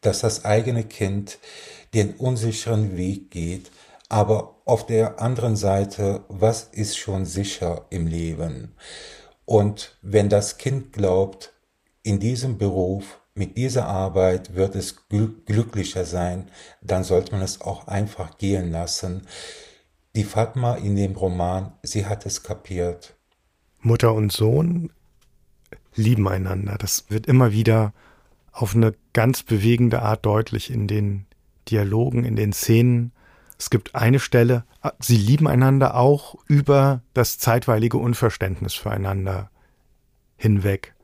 dass 0.00 0.20
das 0.20 0.44
eigene 0.44 0.84
Kind 0.84 1.38
den 1.92 2.14
unsicheren 2.14 2.96
Weg 2.96 3.30
geht, 3.30 3.70
aber 4.08 4.60
auf 4.64 4.86
der 4.86 5.20
anderen 5.20 5.56
Seite, 5.56 6.24
was 6.28 6.64
ist 6.72 6.96
schon 6.96 7.24
sicher 7.24 7.86
im 7.90 8.06
Leben? 8.06 8.74
Und 9.44 9.98
wenn 10.02 10.28
das 10.28 10.56
Kind 10.56 10.92
glaubt, 10.92 11.52
in 12.02 12.20
diesem 12.20 12.58
Beruf 12.58 13.20
mit 13.34 13.56
dieser 13.56 13.86
Arbeit 13.86 14.54
wird 14.54 14.76
es 14.76 15.08
glücklicher 15.08 16.04
sein, 16.04 16.48
dann 16.80 17.02
sollte 17.02 17.32
man 17.32 17.42
es 17.42 17.60
auch 17.60 17.88
einfach 17.88 18.38
gehen 18.38 18.70
lassen. 18.70 19.26
Die 20.14 20.24
Fatma 20.24 20.76
in 20.76 20.94
dem 20.94 21.16
Roman, 21.16 21.72
sie 21.82 22.06
hat 22.06 22.26
es 22.26 22.44
kapiert. 22.44 23.14
Mutter 23.80 24.14
und 24.14 24.30
Sohn 24.30 24.90
lieben 25.96 26.28
einander. 26.28 26.76
Das 26.78 27.06
wird 27.08 27.26
immer 27.26 27.52
wieder 27.52 27.92
auf 28.52 28.76
eine 28.76 28.94
ganz 29.12 29.42
bewegende 29.42 30.02
Art 30.02 30.24
deutlich 30.24 30.70
in 30.70 30.86
den 30.86 31.26
Dialogen, 31.68 32.24
in 32.24 32.36
den 32.36 32.52
Szenen. 32.52 33.12
Es 33.58 33.68
gibt 33.68 33.96
eine 33.96 34.20
Stelle, 34.20 34.64
ah, 34.80 34.92
sie 35.00 35.16
lieben 35.16 35.48
einander 35.48 35.96
auch 35.96 36.36
über 36.46 37.02
das 37.14 37.38
zeitweilige 37.38 37.98
Unverständnis 37.98 38.74
füreinander 38.74 39.50
hinweg. 40.36 40.94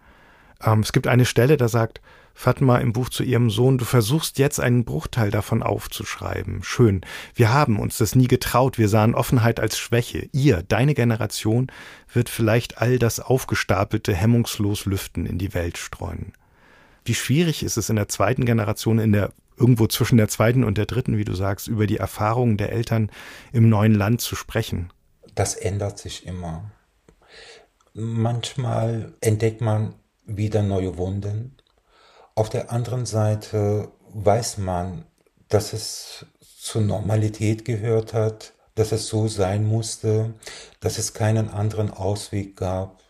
Ähm, 0.62 0.80
es 0.80 0.92
gibt 0.92 1.08
eine 1.08 1.24
Stelle, 1.24 1.56
da 1.56 1.68
sagt 1.68 2.00
Fatma 2.34 2.78
im 2.78 2.92
Buch 2.92 3.10
zu 3.10 3.22
ihrem 3.22 3.50
Sohn, 3.50 3.78
du 3.78 3.84
versuchst 3.84 4.38
jetzt 4.38 4.60
einen 4.60 4.84
Bruchteil 4.84 5.30
davon 5.30 5.62
aufzuschreiben. 5.62 6.62
Schön. 6.62 7.02
Wir 7.34 7.52
haben 7.52 7.78
uns 7.78 7.98
das 7.98 8.14
nie 8.14 8.28
getraut. 8.28 8.78
Wir 8.78 8.88
sahen 8.88 9.14
Offenheit 9.14 9.60
als 9.60 9.78
Schwäche. 9.78 10.28
Ihr, 10.32 10.62
deine 10.66 10.94
Generation, 10.94 11.70
wird 12.12 12.28
vielleicht 12.28 12.78
all 12.78 12.98
das 12.98 13.20
Aufgestapelte 13.20 14.14
hemmungslos 14.14 14.86
lüften, 14.86 15.26
in 15.26 15.38
die 15.38 15.54
Welt 15.54 15.76
streuen. 15.76 16.32
Wie 17.04 17.14
schwierig 17.14 17.62
ist 17.62 17.76
es 17.76 17.90
in 17.90 17.96
der 17.96 18.08
zweiten 18.08 18.44
Generation, 18.44 18.98
in 18.98 19.12
der 19.12 19.32
irgendwo 19.56 19.86
zwischen 19.86 20.16
der 20.16 20.28
zweiten 20.28 20.64
und 20.64 20.78
der 20.78 20.86
dritten, 20.86 21.18
wie 21.18 21.24
du 21.24 21.34
sagst, 21.34 21.68
über 21.68 21.86
die 21.86 21.98
Erfahrungen 21.98 22.56
der 22.56 22.72
Eltern 22.72 23.10
im 23.52 23.68
neuen 23.68 23.94
Land 23.94 24.22
zu 24.22 24.34
sprechen? 24.34 24.90
Das 25.34 25.54
ändert 25.54 25.98
sich 25.98 26.26
immer. 26.26 26.70
Manchmal 27.92 29.12
entdeckt 29.20 29.60
man 29.60 29.94
wieder 30.24 30.62
neue 30.62 30.96
Wunden, 30.96 31.56
auf 32.40 32.48
der 32.48 32.72
anderen 32.72 33.04
Seite 33.04 33.92
weiß 34.14 34.56
man, 34.56 35.04
dass 35.50 35.74
es 35.74 36.24
zur 36.40 36.80
Normalität 36.80 37.66
gehört 37.66 38.14
hat, 38.14 38.54
dass 38.76 38.92
es 38.92 39.08
so 39.08 39.28
sein 39.28 39.66
musste, 39.66 40.32
dass 40.80 40.96
es 40.96 41.12
keinen 41.12 41.50
anderen 41.50 41.90
Ausweg 41.90 42.56
gab. 42.56 43.02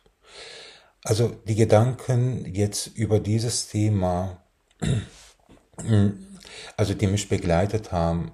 Also 1.05 1.29
die 1.47 1.55
Gedanken 1.55 2.45
jetzt 2.53 2.89
über 2.89 3.21
dieses 3.21 3.69
Thema, 3.69 4.43
also 6.77 6.95
die 6.95 7.07
mich 7.07 7.29
begleitet 7.29 7.93
haben, 7.93 8.33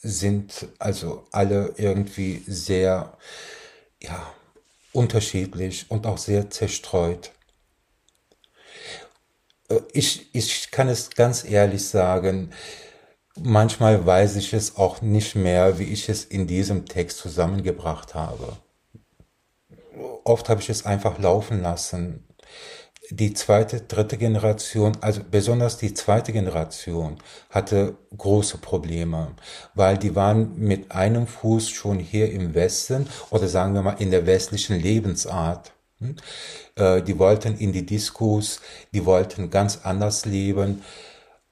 sind 0.00 0.68
also 0.78 1.24
alle 1.32 1.74
irgendwie 1.76 2.44
sehr, 2.46 3.18
ja, 4.00 4.32
unterschiedlich 4.92 5.90
und 5.90 6.06
auch 6.06 6.18
sehr 6.18 6.50
zerstreut. 6.50 7.32
Äh, 9.70 9.80
ich, 9.92 10.34
ich 10.34 10.70
kann 10.70 10.88
es 10.88 11.10
ganz 11.10 11.44
ehrlich 11.44 11.86
sagen, 11.88 12.50
manchmal 13.38 14.04
weiß 14.04 14.36
ich 14.36 14.52
es 14.52 14.76
auch 14.76 15.02
nicht 15.02 15.34
mehr, 15.36 15.78
wie 15.78 15.84
ich 15.84 16.08
es 16.08 16.24
in 16.24 16.46
diesem 16.46 16.86
Text 16.86 17.18
zusammengebracht 17.18 18.14
habe. 18.14 18.56
oft 20.24 20.48
habe 20.48 20.60
ich 20.60 20.70
es 20.70 20.86
einfach 20.86 21.18
laufen 21.18 21.62
lassen. 21.62 22.26
Die 23.10 23.32
zweite, 23.34 23.80
dritte 23.80 24.16
Generation, 24.18 24.96
also 25.00 25.22
besonders 25.28 25.78
die 25.78 25.94
zweite 25.94 26.32
Generation, 26.32 27.18
hatte 27.50 27.96
große 28.16 28.58
Probleme, 28.58 29.34
weil 29.74 29.98
die 29.98 30.14
waren 30.14 30.56
mit 30.58 30.92
einem 30.92 31.26
Fuß 31.26 31.70
schon 31.70 31.98
hier 31.98 32.30
im 32.30 32.54
Westen 32.54 33.08
oder 33.30 33.48
sagen 33.48 33.74
wir 33.74 33.82
mal 33.82 33.96
in 33.98 34.10
der 34.12 34.26
westlichen 34.26 34.78
Lebensart. 34.80 35.72
Hm? 36.00 36.16
Äh, 36.76 37.02
die 37.02 37.18
wollten 37.18 37.56
in 37.56 37.72
die 37.72 37.86
Diskos, 37.86 38.60
die 38.92 39.04
wollten 39.04 39.50
ganz 39.50 39.80
anders 39.84 40.24
leben. 40.26 40.82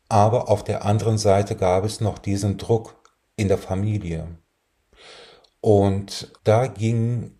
Aber 0.08 0.48
auf 0.48 0.64
der 0.64 0.84
anderen 0.84 1.18
Seite 1.18 1.54
gab 1.54 1.84
es 1.84 2.00
noch 2.00 2.18
diesen 2.18 2.56
Druck 2.56 2.98
in 3.36 3.48
der 3.48 3.58
Familie. 3.58 4.38
Und 5.60 6.32
da 6.44 6.66
ging, 6.66 7.38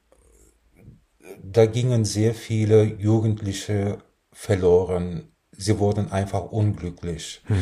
da 1.42 1.66
gingen 1.66 2.04
sehr 2.04 2.34
viele 2.34 2.82
Jugendliche 2.84 3.98
verloren. 4.32 5.32
Sie 5.52 5.78
wurden 5.78 6.12
einfach 6.12 6.44
unglücklich. 6.44 7.42
Hm. 7.46 7.56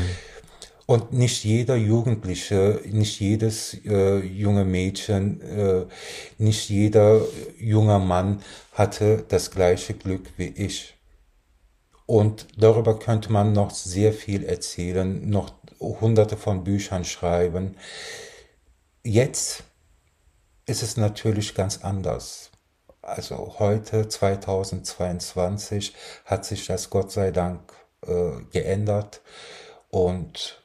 Und 0.87 1.13
nicht 1.13 1.43
jeder 1.45 1.75
Jugendliche, 1.75 2.81
nicht 2.87 3.19
jedes 3.19 3.75
äh, 3.85 4.19
junge 4.21 4.65
Mädchen, 4.65 5.41
äh, 5.41 5.87
nicht 6.39 6.71
jeder 6.71 7.21
junger 7.59 7.99
Mann 7.99 8.41
hatte 8.73 9.25
das 9.29 9.51
gleiche 9.51 9.95
Glück 9.95 10.31
wie 10.37 10.47
ich. 10.47 10.95
Und 12.07 12.47
darüber 12.57 13.01
könnte 13.01 13.33
man 13.33 13.53
noch 13.53 13.71
sehr 13.71 14.13
viel 14.13 14.45
erzählen, 14.45 15.29
noch 15.29 15.55
hunderte 15.81 16.37
von 16.37 16.63
Büchern 16.63 17.05
schreiben. 17.05 17.77
Jetzt 19.03 19.65
ist 20.67 20.85
es 20.85 20.97
natürlich 20.97 21.55
ganz 21.55 21.79
anders. 21.79 22.53
Also 23.03 23.57
heute, 23.59 24.09
2022, 24.09 25.95
hat 26.25 26.45
sich 26.45 26.67
das 26.67 26.91
Gott 26.91 27.11
sei 27.11 27.33
Dank 27.33 27.73
äh, 28.07 28.33
geändert 28.53 29.21
und 29.91 30.63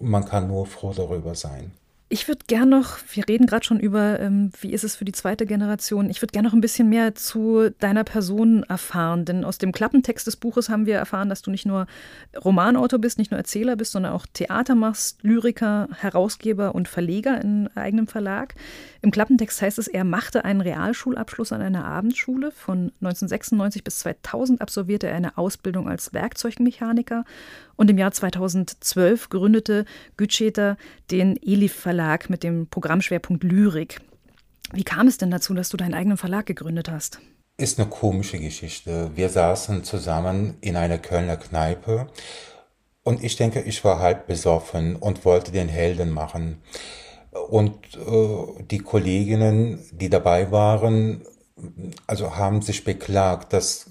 man 0.00 0.24
kann 0.24 0.48
nur 0.48 0.66
froh 0.66 0.92
darüber 0.94 1.34
sein. 1.34 1.72
Ich 2.12 2.26
würde 2.26 2.40
gern 2.48 2.68
noch, 2.68 2.98
wir 3.12 3.28
reden 3.28 3.46
gerade 3.46 3.64
schon 3.64 3.78
über, 3.78 4.18
ähm, 4.18 4.50
wie 4.60 4.72
ist 4.72 4.82
es 4.82 4.96
für 4.96 5.04
die 5.04 5.12
zweite 5.12 5.46
Generation, 5.46 6.10
ich 6.10 6.20
würde 6.20 6.32
gern 6.32 6.44
noch 6.44 6.52
ein 6.52 6.60
bisschen 6.60 6.88
mehr 6.88 7.14
zu 7.14 7.70
deiner 7.78 8.02
Person 8.02 8.64
erfahren, 8.64 9.24
denn 9.24 9.44
aus 9.44 9.58
dem 9.58 9.70
Klappentext 9.70 10.26
des 10.26 10.34
Buches 10.34 10.68
haben 10.68 10.86
wir 10.86 10.96
erfahren, 10.96 11.28
dass 11.28 11.42
du 11.42 11.52
nicht 11.52 11.66
nur 11.66 11.86
Romanautor 12.44 12.98
bist, 12.98 13.18
nicht 13.18 13.30
nur 13.30 13.38
Erzähler 13.38 13.76
bist, 13.76 13.92
sondern 13.92 14.12
auch 14.12 14.26
Theater 14.26 14.74
machst, 14.74 15.22
Lyriker, 15.22 15.88
Herausgeber 16.00 16.74
und 16.74 16.88
Verleger 16.88 17.40
in 17.40 17.68
eigenem 17.76 18.08
Verlag. 18.08 18.56
Im 19.02 19.12
Klappentext 19.12 19.62
heißt 19.62 19.78
es, 19.78 19.86
er 19.86 20.02
machte 20.02 20.44
einen 20.44 20.62
Realschulabschluss 20.62 21.52
an 21.52 21.62
einer 21.62 21.84
Abendschule. 21.84 22.50
Von 22.50 22.90
1996 23.02 23.84
bis 23.84 24.00
2000 24.00 24.60
absolvierte 24.60 25.06
er 25.06 25.14
eine 25.14 25.38
Ausbildung 25.38 25.88
als 25.88 26.12
Werkzeugmechaniker 26.12 27.24
und 27.80 27.88
im 27.88 27.96
Jahr 27.96 28.12
2012 28.12 29.30
gründete 29.30 29.86
Gütscheter 30.18 30.76
den 31.10 31.38
Elif 31.42 31.72
Verlag 31.72 32.28
mit 32.28 32.42
dem 32.42 32.66
Programmschwerpunkt 32.66 33.42
Lyrik. 33.42 34.02
Wie 34.74 34.84
kam 34.84 35.06
es 35.06 35.16
denn 35.16 35.30
dazu, 35.30 35.54
dass 35.54 35.70
du 35.70 35.78
deinen 35.78 35.94
eigenen 35.94 36.18
Verlag 36.18 36.44
gegründet 36.44 36.90
hast? 36.90 37.20
Ist 37.56 37.80
eine 37.80 37.88
komische 37.88 38.38
Geschichte. 38.38 39.12
Wir 39.14 39.30
saßen 39.30 39.82
zusammen 39.82 40.58
in 40.60 40.76
einer 40.76 40.98
Kölner 40.98 41.38
Kneipe 41.38 42.08
und 43.02 43.24
ich 43.24 43.36
denke, 43.36 43.62
ich 43.62 43.82
war 43.82 43.98
halb 43.98 44.26
besoffen 44.26 44.96
und 44.96 45.24
wollte 45.24 45.50
den 45.50 45.70
Helden 45.70 46.10
machen. 46.10 46.60
Und 47.48 47.96
äh, 47.96 48.62
die 48.70 48.80
Kolleginnen, 48.80 49.82
die 49.90 50.10
dabei 50.10 50.52
waren, 50.52 51.22
also 52.06 52.36
haben 52.36 52.60
sich 52.60 52.84
beklagt, 52.84 53.54
dass 53.54 53.86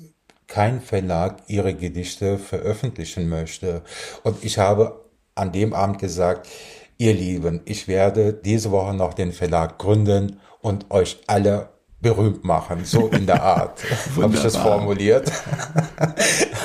kein 0.50 0.82
Verlag 0.82 1.38
ihre 1.48 1.74
Gedichte 1.74 2.38
veröffentlichen 2.38 3.30
möchte. 3.30 3.84
Und 4.24 4.44
ich 4.44 4.58
habe 4.58 5.06
an 5.36 5.54
dem 5.54 5.74
Abend 5.74 6.00
gesagt, 6.00 6.50
ihr 6.98 7.14
Lieben, 7.14 7.62
ich 7.64 7.88
werde 7.88 8.34
diese 8.34 8.72
Woche 8.72 8.94
noch 8.94 9.14
den 9.14 9.32
Verlag 9.32 9.78
gründen 9.78 10.40
und 10.62 10.92
euch 10.92 11.20
alle 11.28 11.70
berühmt 12.02 12.44
machen, 12.44 12.86
so 12.86 13.08
in 13.08 13.26
der 13.26 13.44
Art, 13.44 13.80
habe 14.22 14.36
ich 14.36 14.42
das 14.42 14.56
formuliert. 14.56 15.32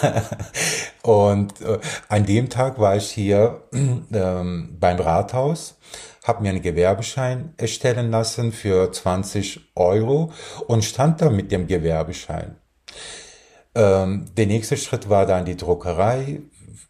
und 1.03 1.61
äh, 1.61 1.79
an 2.09 2.25
dem 2.25 2.49
Tag 2.49 2.79
war 2.79 2.97
ich 2.97 3.11
hier 3.11 3.63
ähm, 3.73 4.77
beim 4.79 4.99
Rathaus, 4.99 5.77
habe 6.25 6.43
mir 6.43 6.51
einen 6.51 6.63
Gewerbeschein 6.63 7.53
erstellen 7.59 8.11
lassen 8.11 8.53
für 8.53 8.91
20 8.91 9.73
Euro 9.75 10.33
und 10.69 10.85
stand 10.85 11.21
da 11.21 11.31
mit 11.31 11.53
dem 11.53 11.67
Gewerbeschein. 11.67 12.57
Ähm, 13.75 14.27
der 14.37 14.47
nächste 14.47 14.77
Schritt 14.77 15.09
war 15.09 15.27
dann 15.27 15.45
die 15.45 15.57
Druckerei. 15.57 16.41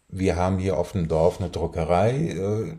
Wir 0.07 0.35
haben 0.35 0.59
hier 0.59 0.77
auf 0.77 0.91
dem 0.91 1.07
Dorf 1.07 1.39
eine 1.39 1.49
Druckerei. 1.49 2.11
Äh, 2.11 2.77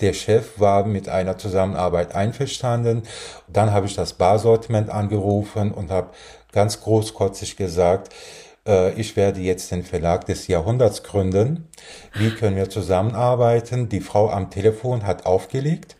der 0.00 0.12
Chef 0.12 0.60
war 0.60 0.84
mit 0.84 1.08
einer 1.08 1.38
Zusammenarbeit 1.38 2.14
einverstanden. 2.14 3.02
Dann 3.48 3.72
habe 3.72 3.86
ich 3.86 3.94
das 3.94 4.12
Barsortiment 4.12 4.90
angerufen 4.90 5.72
und 5.72 5.90
habe 5.90 6.10
ganz 6.52 6.80
großkotzig 6.80 7.56
gesagt, 7.56 8.12
äh, 8.66 8.92
ich 8.92 9.16
werde 9.16 9.40
jetzt 9.40 9.70
den 9.70 9.84
Verlag 9.84 10.26
des 10.26 10.48
Jahrhunderts 10.48 11.02
gründen. 11.02 11.68
Wie 12.14 12.30
können 12.30 12.56
wir 12.56 12.68
zusammenarbeiten? 12.68 13.88
Die 13.88 14.00
Frau 14.00 14.30
am 14.30 14.50
Telefon 14.50 15.06
hat 15.06 15.26
aufgelegt. 15.26 15.96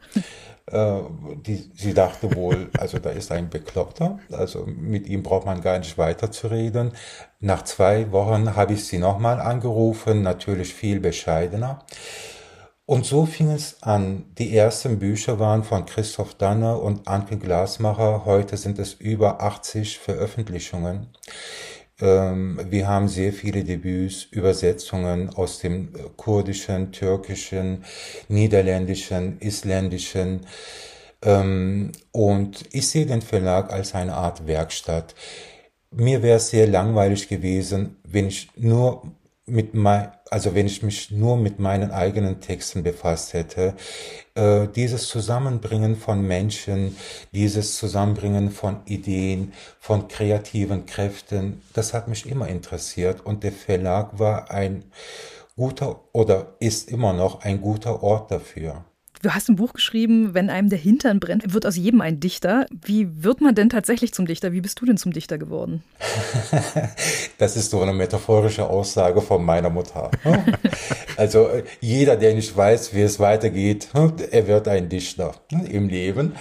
Äh, 0.66 1.00
die, 1.46 1.70
sie 1.76 1.94
dachte 1.94 2.34
wohl, 2.34 2.70
also 2.78 2.98
da 2.98 3.10
ist 3.10 3.30
ein 3.30 3.50
Bekloppter, 3.50 4.18
also 4.32 4.66
mit 4.66 5.06
ihm 5.06 5.22
braucht 5.22 5.46
man 5.46 5.60
gar 5.60 5.78
nicht 5.78 5.96
weiterzureden. 5.96 6.92
Nach 7.38 7.62
zwei 7.62 8.10
Wochen 8.10 8.56
habe 8.56 8.72
ich 8.72 8.84
sie 8.84 8.98
nochmal 8.98 9.40
angerufen, 9.40 10.22
natürlich 10.22 10.74
viel 10.74 10.98
bescheidener. 11.00 11.84
Und 12.84 13.04
so 13.04 13.26
fing 13.26 13.50
es 13.50 13.82
an. 13.82 14.26
Die 14.38 14.56
ersten 14.56 15.00
Bücher 15.00 15.40
waren 15.40 15.64
von 15.64 15.86
Christoph 15.86 16.34
Danner 16.34 16.80
und 16.80 17.08
Anke 17.08 17.36
Glasmacher. 17.36 18.24
Heute 18.24 18.56
sind 18.56 18.78
es 18.78 18.94
über 18.94 19.42
80 19.42 19.98
Veröffentlichungen. 19.98 21.08
Ähm, 22.00 22.60
wir 22.68 22.88
haben 22.88 23.08
sehr 23.08 23.32
viele 23.32 23.64
Debüts, 23.64 24.24
Übersetzungen 24.24 25.30
aus 25.30 25.60
dem 25.60 25.94
äh, 25.94 26.00
kurdischen, 26.16 26.92
türkischen, 26.92 27.84
niederländischen, 28.28 29.40
isländischen. 29.40 30.46
Ähm, 31.22 31.92
und 32.12 32.64
ich 32.72 32.88
sehe 32.88 33.06
den 33.06 33.22
Verlag 33.22 33.72
als 33.72 33.94
eine 33.94 34.14
Art 34.14 34.46
Werkstatt. 34.46 35.14
Mir 35.90 36.22
wäre 36.22 36.36
es 36.36 36.50
sehr 36.50 36.66
langweilig 36.66 37.28
gewesen, 37.28 37.96
wenn 38.04 38.28
ich 38.28 38.50
nur 38.56 39.02
mit 39.46 39.74
mein, 39.74 40.10
also 40.28 40.54
wenn 40.54 40.66
ich 40.66 40.82
mich 40.82 41.12
nur 41.12 41.36
mit 41.36 41.60
meinen 41.60 41.92
eigenen 41.92 42.40
Texten 42.40 42.82
befasst 42.82 43.32
hätte, 43.32 43.74
äh, 44.34 44.66
dieses 44.68 45.08
Zusammenbringen 45.08 45.96
von 45.96 46.20
Menschen, 46.20 46.96
dieses 47.32 47.76
Zusammenbringen 47.76 48.50
von 48.50 48.80
Ideen, 48.86 49.52
von 49.78 50.08
kreativen 50.08 50.84
Kräften, 50.86 51.62
das 51.74 51.94
hat 51.94 52.08
mich 52.08 52.26
immer 52.26 52.48
interessiert 52.48 53.24
und 53.24 53.44
der 53.44 53.52
Verlag 53.52 54.18
war 54.18 54.50
ein 54.50 54.84
guter 55.56 56.00
oder 56.12 56.56
ist 56.58 56.90
immer 56.90 57.12
noch 57.12 57.42
ein 57.42 57.60
guter 57.60 58.02
Ort 58.02 58.30
dafür. 58.32 58.84
Du 59.26 59.34
hast 59.34 59.48
ein 59.48 59.56
Buch 59.56 59.72
geschrieben, 59.72 60.34
wenn 60.34 60.50
einem 60.50 60.68
der 60.68 60.78
Hintern 60.78 61.18
brennt, 61.18 61.52
wird 61.52 61.66
aus 61.66 61.74
jedem 61.74 62.00
ein 62.00 62.20
Dichter. 62.20 62.66
Wie 62.70 63.24
wird 63.24 63.40
man 63.40 63.56
denn 63.56 63.68
tatsächlich 63.68 64.14
zum 64.14 64.24
Dichter? 64.24 64.52
Wie 64.52 64.60
bist 64.60 64.80
du 64.80 64.86
denn 64.86 64.98
zum 64.98 65.12
Dichter 65.12 65.36
geworden? 65.36 65.82
das 67.38 67.56
ist 67.56 67.72
so 67.72 67.82
eine 67.82 67.92
metaphorische 67.92 68.70
Aussage 68.70 69.20
von 69.20 69.44
meiner 69.44 69.68
Mutter. 69.68 70.12
also 71.16 71.48
jeder, 71.80 72.14
der 72.14 72.36
nicht 72.36 72.56
weiß, 72.56 72.94
wie 72.94 73.00
es 73.00 73.18
weitergeht, 73.18 73.88
er 74.30 74.46
wird 74.46 74.68
ein 74.68 74.88
Dichter 74.88 75.34
im 75.50 75.88
Leben. 75.88 76.36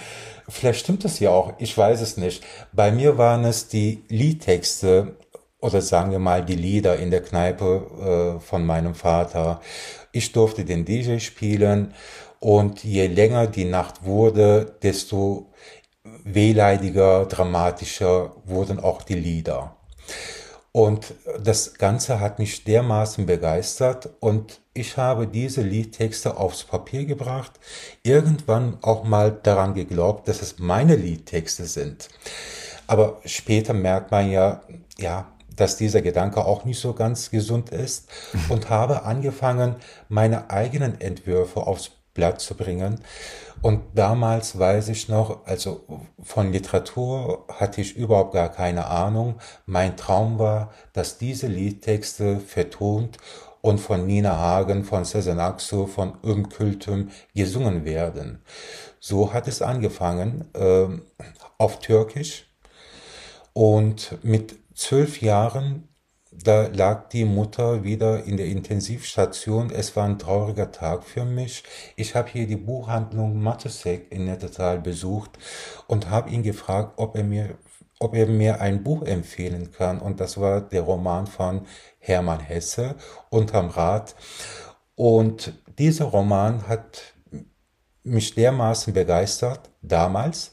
Vielleicht 0.48 0.78
stimmt 0.78 1.04
es 1.04 1.18
ja 1.18 1.30
auch, 1.30 1.54
ich 1.58 1.76
weiß 1.76 2.00
es 2.00 2.16
nicht. 2.16 2.44
Bei 2.72 2.92
mir 2.92 3.18
waren 3.18 3.44
es 3.44 3.66
die 3.66 4.04
Liedtexte 4.08 5.16
oder 5.58 5.82
sagen 5.82 6.12
wir 6.12 6.20
mal 6.20 6.44
die 6.44 6.54
Lieder 6.54 6.98
in 6.98 7.10
der 7.10 7.22
Kneipe 7.22 8.36
äh, 8.38 8.40
von 8.40 8.64
meinem 8.64 8.94
Vater. 8.94 9.60
Ich 10.12 10.30
durfte 10.30 10.64
den 10.64 10.84
DJ 10.84 11.18
spielen 11.18 11.92
und 12.46 12.84
je 12.84 13.08
länger 13.08 13.48
die 13.48 13.64
Nacht 13.64 14.04
wurde, 14.04 14.76
desto 14.80 15.50
wehleidiger, 16.22 17.26
dramatischer 17.26 18.36
wurden 18.44 18.78
auch 18.78 19.02
die 19.02 19.16
Lieder. 19.16 19.74
Und 20.70 21.14
das 21.42 21.74
Ganze 21.74 22.20
hat 22.20 22.38
mich 22.38 22.62
dermaßen 22.62 23.26
begeistert 23.26 24.10
und 24.20 24.60
ich 24.74 24.96
habe 24.96 25.26
diese 25.26 25.60
Liedtexte 25.60 26.36
aufs 26.36 26.62
Papier 26.62 27.04
gebracht, 27.04 27.50
irgendwann 28.04 28.78
auch 28.80 29.02
mal 29.02 29.32
daran 29.32 29.74
geglaubt, 29.74 30.28
dass 30.28 30.40
es 30.40 30.60
meine 30.60 30.94
Liedtexte 30.94 31.64
sind. 31.64 32.08
Aber 32.86 33.20
später 33.24 33.72
merkt 33.72 34.12
man 34.12 34.30
ja, 34.30 34.60
ja, 34.98 35.32
dass 35.56 35.78
dieser 35.78 36.00
Gedanke 36.00 36.44
auch 36.44 36.64
nicht 36.64 36.78
so 36.78 36.92
ganz 36.92 37.28
gesund 37.28 37.70
ist 37.70 38.08
und 38.48 38.70
habe 38.70 39.02
angefangen, 39.02 39.74
meine 40.08 40.48
eigenen 40.50 41.00
Entwürfe 41.00 41.66
aufs 41.66 41.90
Blatt 42.16 42.40
zu 42.40 42.56
bringen. 42.56 43.00
Und 43.62 43.82
damals 43.94 44.58
weiß 44.58 44.88
ich 44.88 45.08
noch, 45.08 45.46
also 45.46 45.86
von 46.22 46.52
Literatur 46.52 47.46
hatte 47.48 47.80
ich 47.80 47.96
überhaupt 47.96 48.34
gar 48.34 48.50
keine 48.50 48.86
Ahnung. 48.86 49.36
Mein 49.64 49.96
Traum 49.96 50.38
war, 50.38 50.72
dass 50.92 51.18
diese 51.18 51.46
Liedtexte 51.46 52.40
vertont 52.40 53.18
und 53.60 53.78
von 53.78 54.06
Nina 54.06 54.36
Hagen, 54.36 54.84
von 54.84 55.04
Sezen 55.04 55.40
Aksu, 55.40 55.86
von 55.86 56.14
Umkültüm 56.22 57.10
gesungen 57.34 57.84
werden. 57.84 58.42
So 59.00 59.32
hat 59.32 59.48
es 59.48 59.62
angefangen 59.62 60.44
äh, 60.54 60.86
auf 61.58 61.78
Türkisch 61.80 62.46
und 63.52 64.18
mit 64.22 64.56
zwölf 64.74 65.22
Jahren 65.22 65.88
da 66.44 66.68
lag 66.68 67.08
die 67.08 67.24
Mutter 67.24 67.84
wieder 67.84 68.24
in 68.24 68.36
der 68.36 68.46
Intensivstation. 68.46 69.70
Es 69.70 69.96
war 69.96 70.04
ein 70.04 70.18
trauriger 70.18 70.70
Tag 70.72 71.04
für 71.04 71.24
mich. 71.24 71.64
Ich 71.96 72.14
habe 72.14 72.28
hier 72.30 72.46
die 72.46 72.56
Buchhandlung 72.56 73.40
Mattesek 73.40 74.10
in 74.10 74.26
Nettetal 74.26 74.80
besucht 74.80 75.38
und 75.86 76.10
habe 76.10 76.30
ihn 76.30 76.42
gefragt, 76.42 76.94
ob 76.96 77.16
er 77.16 77.24
mir 77.24 77.58
ob 77.98 78.14
er 78.14 78.26
mir 78.26 78.60
ein 78.60 78.82
Buch 78.82 79.04
empfehlen 79.04 79.72
kann. 79.72 80.00
Und 80.00 80.20
das 80.20 80.38
war 80.38 80.60
der 80.60 80.82
Roman 80.82 81.26
von 81.26 81.66
Hermann 81.98 82.40
Hesse, 82.40 82.96
Unterm 83.30 83.70
Rad. 83.70 84.14
Und 84.96 85.54
dieser 85.78 86.04
Roman 86.04 86.68
hat 86.68 87.14
mich 88.02 88.34
dermaßen 88.34 88.92
begeistert 88.92 89.70
damals, 89.82 90.52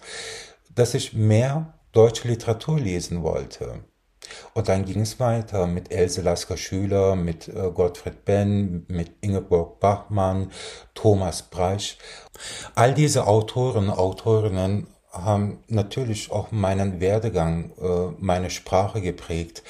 dass 0.73 0.93
ich 0.93 1.13
mehr 1.13 1.73
deutsche 1.91 2.27
Literatur 2.27 2.79
lesen 2.79 3.23
wollte. 3.23 3.83
Und 4.53 4.69
dann 4.69 4.85
ging 4.85 5.01
es 5.01 5.19
weiter 5.19 5.65
mit 5.67 5.91
Else 5.91 6.21
Lasker 6.21 6.57
Schüler, 6.57 7.15
mit 7.15 7.47
äh, 7.47 7.71
Gottfried 7.73 8.23
Benn, 8.25 8.85
mit 8.87 9.11
Ingeborg 9.21 9.79
Bachmann, 9.79 10.51
Thomas 10.93 11.41
Breich. 11.43 11.97
All 12.75 12.93
diese 12.93 13.25
Autoren, 13.25 13.89
Autorinnen 13.89 14.87
haben 15.11 15.59
natürlich 15.67 16.31
auch 16.31 16.51
meinen 16.51 16.99
Werdegang, 16.99 17.71
äh, 17.81 18.13
meine 18.19 18.49
Sprache 18.49 19.01
geprägt. 19.01 19.63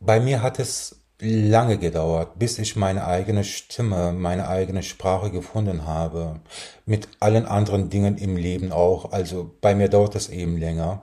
Bei 0.00 0.20
mir 0.20 0.42
hat 0.42 0.58
es 0.58 0.96
lange 1.20 1.76
gedauert, 1.76 2.38
bis 2.38 2.58
ich 2.58 2.76
meine 2.76 3.06
eigene 3.06 3.44
Stimme, 3.44 4.12
meine 4.12 4.48
eigene 4.48 4.82
Sprache 4.82 5.30
gefunden 5.30 5.86
habe. 5.86 6.40
Mit 6.86 7.08
allen 7.20 7.46
anderen 7.46 7.90
Dingen 7.90 8.16
im 8.16 8.36
Leben 8.36 8.72
auch. 8.72 9.12
Also 9.12 9.50
bei 9.60 9.74
mir 9.74 9.88
dauert 9.88 10.14
es 10.14 10.28
eben 10.30 10.56
länger. 10.56 11.02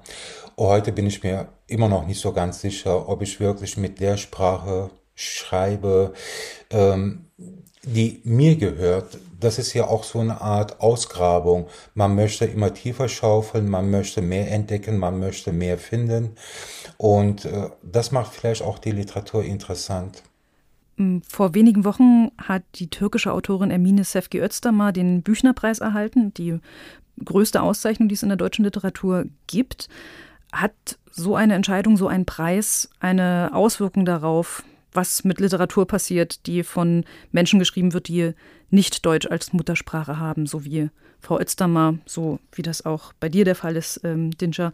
Heute 0.59 0.91
bin 0.91 1.05
ich 1.05 1.21
mir 1.21 1.49
immer 1.67 1.87
noch 1.87 2.07
nicht 2.07 2.19
so 2.19 2.33
ganz 2.33 2.61
sicher, 2.61 3.07
ob 3.07 3.21
ich 3.21 3.39
wirklich 3.39 3.77
mit 3.77 3.99
der 3.99 4.17
Sprache 4.17 4.89
schreibe, 5.13 6.13
ähm, 6.71 7.25
die 7.83 8.21
mir 8.23 8.55
gehört. 8.55 9.19
Das 9.39 9.59
ist 9.59 9.73
ja 9.75 9.85
auch 9.85 10.03
so 10.03 10.19
eine 10.19 10.41
Art 10.41 10.81
Ausgrabung. 10.81 11.67
Man 11.93 12.15
möchte 12.15 12.45
immer 12.45 12.73
tiefer 12.73 13.07
schaufeln, 13.07 13.69
man 13.69 13.91
möchte 13.91 14.23
mehr 14.23 14.51
entdecken, 14.51 14.97
man 14.97 15.19
möchte 15.19 15.51
mehr 15.51 15.77
finden. 15.77 16.31
Und 16.97 17.45
äh, 17.45 17.69
das 17.83 18.11
macht 18.11 18.33
vielleicht 18.33 18.63
auch 18.63 18.79
die 18.79 18.91
Literatur 18.91 19.43
interessant. 19.43 20.23
Mm, 20.95 21.19
vor 21.27 21.53
wenigen 21.53 21.85
Wochen 21.85 22.31
hat 22.39 22.63
die 22.75 22.89
türkische 22.89 23.31
Autorin 23.31 23.69
Emine 23.69 24.03
Sefki 24.03 24.39
Özdemir 24.39 24.91
den 24.91 25.21
Büchnerpreis 25.21 25.79
erhalten, 25.79 26.33
die 26.33 26.59
größte 27.23 27.61
Auszeichnung, 27.61 28.09
die 28.09 28.15
es 28.15 28.23
in 28.23 28.29
der 28.29 28.37
deutschen 28.37 28.65
Literatur 28.65 29.25
gibt. 29.45 29.87
Hat 30.61 30.97
so 31.11 31.35
eine 31.35 31.55
Entscheidung, 31.55 31.97
so 31.97 32.07
ein 32.07 32.25
Preis 32.25 32.89
eine 32.99 33.51
Auswirkung 33.53 34.05
darauf, 34.05 34.63
was 34.91 35.23
mit 35.23 35.39
Literatur 35.39 35.85
passiert, 35.87 36.45
die 36.47 36.63
von 36.63 37.05
Menschen 37.31 37.59
geschrieben 37.59 37.93
wird, 37.93 38.07
die 38.07 38.33
nicht 38.69 39.05
Deutsch 39.05 39.27
als 39.27 39.53
Muttersprache 39.53 40.19
haben, 40.19 40.45
so 40.45 40.65
wie 40.65 40.89
Frau 41.19 41.39
Özdammer, 41.39 41.97
so 42.05 42.39
wie 42.51 42.61
das 42.61 42.85
auch 42.85 43.13
bei 43.19 43.29
dir 43.29 43.45
der 43.45 43.55
Fall 43.55 43.75
ist, 43.75 44.01
ähm, 44.03 44.31
Dinscher. 44.31 44.73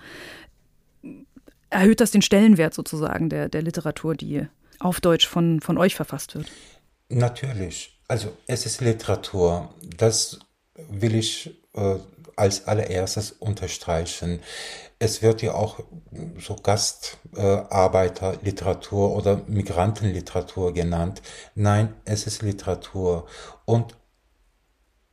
Erhöht 1.70 2.02
das 2.02 2.12
den 2.12 2.22
Stellenwert 2.22 2.74
sozusagen 2.74 3.30
der, 3.30 3.50
der 3.50 3.62
Literatur, 3.62 4.16
die 4.16 4.48
auf 4.80 5.02
Deutsch 5.02 5.28
von, 5.28 5.60
von 5.62 5.78
euch 5.78 5.96
verfasst 5.96 6.36
wird? 6.36 6.48
Natürlich. 7.10 8.00
Also 8.08 8.36
es 8.48 8.66
ist 8.66 8.82
Literatur. 8.82 9.74
Das 9.98 10.40
will 10.90 11.16
ich 11.16 11.52
äh, 11.74 11.96
als 12.36 12.68
allererstes 12.68 13.32
unterstreichen. 13.32 14.42
Es 15.00 15.22
wird 15.22 15.42
ja 15.42 15.54
auch 15.54 15.80
so 16.40 16.56
Gastarbeiterliteratur 16.56 19.10
äh, 19.10 19.14
oder 19.14 19.42
Migrantenliteratur 19.48 20.74
genannt. 20.74 21.22
Nein, 21.56 21.94
es 22.06 22.28
ist 22.28 22.42
Literatur 22.42 23.28
und 23.66 23.96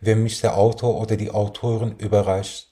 wenn 0.00 0.22
mich 0.22 0.40
der 0.40 0.56
Autor 0.56 1.00
oder 1.00 1.16
die 1.16 1.30
Autorin 1.30 1.96
überrascht. 1.98 2.68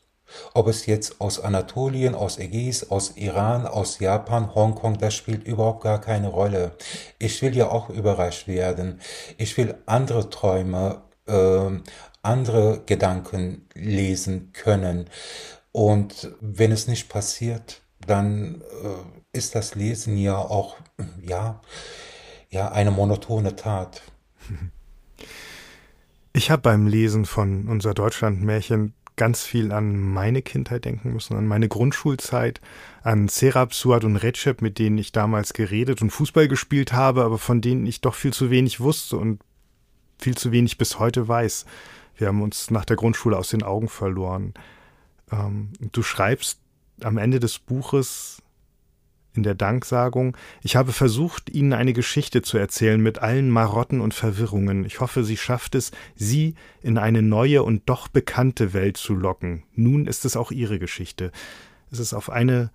Ob 0.54 0.66
es 0.66 0.86
jetzt 0.86 1.20
aus 1.20 1.38
Anatolien, 1.38 2.14
aus 2.14 2.38
Ägäis, 2.38 2.90
aus 2.90 3.16
Iran, 3.16 3.66
aus 3.66 4.00
Japan, 4.00 4.54
Hongkong, 4.54 4.98
das 4.98 5.14
spielt 5.14 5.46
überhaupt 5.46 5.82
gar 5.82 6.00
keine 6.00 6.28
Rolle. 6.28 6.72
Ich 7.18 7.42
will 7.42 7.56
ja 7.56 7.70
auch 7.70 7.90
überrascht 7.90 8.48
werden. 8.48 9.00
Ich 9.38 9.56
will 9.56 9.76
andere 9.86 10.28
Träume, 10.28 11.02
äh, 11.26 11.70
andere 12.22 12.82
Gedanken 12.86 13.68
lesen 13.74 14.52
können. 14.52 15.08
Und 15.70 16.32
wenn 16.40 16.72
es 16.72 16.88
nicht 16.88 17.08
passiert, 17.08 17.82
dann 18.06 18.62
äh, 18.82 19.36
ist 19.36 19.54
das 19.54 19.74
Lesen 19.74 20.16
ja 20.16 20.36
auch, 20.36 20.76
ja, 21.22 21.60
ja, 22.50 22.70
eine 22.72 22.90
monotone 22.90 23.56
Tat. 23.56 24.02
Ich 26.36 26.50
habe 26.50 26.60
beim 26.60 26.86
Lesen 26.86 27.24
von 27.24 27.66
unser 27.66 27.94
Deutschlandmärchen 27.94 28.92
ganz 29.16 29.42
viel 29.42 29.72
an 29.72 29.98
meine 29.98 30.42
Kindheit 30.42 30.84
denken 30.84 31.14
müssen, 31.14 31.34
an 31.34 31.46
meine 31.46 31.66
Grundschulzeit, 31.66 32.60
an 33.02 33.28
Serap, 33.28 33.72
Suat 33.72 34.04
und 34.04 34.16
Recep, 34.16 34.60
mit 34.60 34.78
denen 34.78 34.98
ich 34.98 35.12
damals 35.12 35.54
geredet 35.54 36.02
und 36.02 36.10
Fußball 36.10 36.46
gespielt 36.46 36.92
habe, 36.92 37.24
aber 37.24 37.38
von 37.38 37.62
denen 37.62 37.86
ich 37.86 38.02
doch 38.02 38.14
viel 38.14 38.34
zu 38.34 38.50
wenig 38.50 38.80
wusste 38.80 39.16
und 39.16 39.40
viel 40.18 40.36
zu 40.36 40.52
wenig 40.52 40.76
bis 40.76 40.98
heute 40.98 41.26
weiß. 41.26 41.64
Wir 42.16 42.26
haben 42.26 42.42
uns 42.42 42.70
nach 42.70 42.84
der 42.84 42.96
Grundschule 42.96 43.38
aus 43.38 43.48
den 43.48 43.62
Augen 43.62 43.88
verloren. 43.88 44.52
Ähm, 45.32 45.70
du 45.90 46.02
schreibst 46.02 46.60
am 47.00 47.16
Ende 47.16 47.40
des 47.40 47.58
Buches 47.58 48.42
in 49.36 49.42
der 49.42 49.54
Danksagung. 49.54 50.36
Ich 50.62 50.76
habe 50.76 50.92
versucht, 50.92 51.50
Ihnen 51.50 51.72
eine 51.72 51.92
Geschichte 51.92 52.42
zu 52.42 52.58
erzählen 52.58 53.00
mit 53.00 53.18
allen 53.18 53.50
Marotten 53.50 54.00
und 54.00 54.14
Verwirrungen. 54.14 54.84
Ich 54.84 55.00
hoffe, 55.00 55.24
sie 55.24 55.36
schafft 55.36 55.74
es, 55.74 55.92
Sie 56.14 56.54
in 56.82 56.98
eine 56.98 57.22
neue 57.22 57.62
und 57.62 57.88
doch 57.88 58.08
bekannte 58.08 58.72
Welt 58.72 58.96
zu 58.96 59.14
locken. 59.14 59.64
Nun 59.74 60.06
ist 60.06 60.24
es 60.24 60.36
auch 60.36 60.50
Ihre 60.50 60.78
Geschichte. 60.78 61.32
Es 61.90 61.98
ist 61.98 62.14
auf 62.14 62.30
eine 62.30 62.70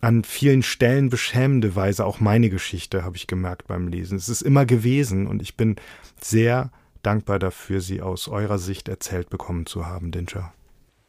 an 0.00 0.22
vielen 0.22 0.62
Stellen 0.62 1.10
beschämende 1.10 1.74
Weise 1.74 2.04
auch 2.04 2.20
meine 2.20 2.50
Geschichte, 2.50 3.04
habe 3.04 3.16
ich 3.16 3.26
gemerkt 3.26 3.66
beim 3.66 3.88
Lesen. 3.88 4.16
Es 4.16 4.28
ist 4.28 4.42
immer 4.42 4.64
gewesen 4.64 5.26
und 5.26 5.42
ich 5.42 5.56
bin 5.56 5.76
sehr 6.20 6.70
dankbar 7.02 7.38
dafür, 7.38 7.80
sie 7.80 8.00
aus 8.00 8.28
eurer 8.28 8.58
Sicht 8.58 8.88
erzählt 8.88 9.30
bekommen 9.30 9.66
zu 9.66 9.86
haben, 9.86 10.12
Dinscher. 10.12 10.52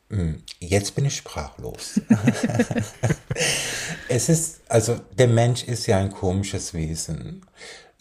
Hm, 0.10 0.42
jetzt 0.60 0.96
bin 0.96 1.06
ich 1.06 1.18
sprachlos. 1.18 2.02
es 4.10 4.30
ist, 4.30 4.62
also 4.68 5.00
der 5.18 5.28
Mensch 5.28 5.64
ist 5.64 5.86
ja 5.86 5.98
ein 5.98 6.12
komisches 6.12 6.74
Wesen. 6.74 7.46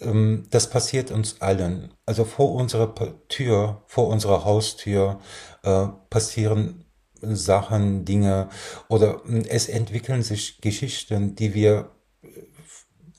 Ähm, 0.01 0.47
das 0.51 0.71
passiert 0.71 1.11
uns 1.11 1.41
allen. 1.41 1.93
Also 2.07 2.25
vor 2.25 2.55
unserer 2.55 2.95
Tür, 3.29 3.83
vor 3.87 4.09
unserer 4.09 4.45
Haustür 4.45 5.21
äh, 5.63 5.87
passieren 6.09 6.87
Sachen, 7.21 8.07
Dinge 8.07 8.49
oder 8.89 9.21
hm, 9.25 9.45
es 9.47 9.69
entwickeln 9.69 10.23
sich 10.23 10.63
Geschichten, 10.63 11.35
die 11.35 11.53
wir 11.53 11.91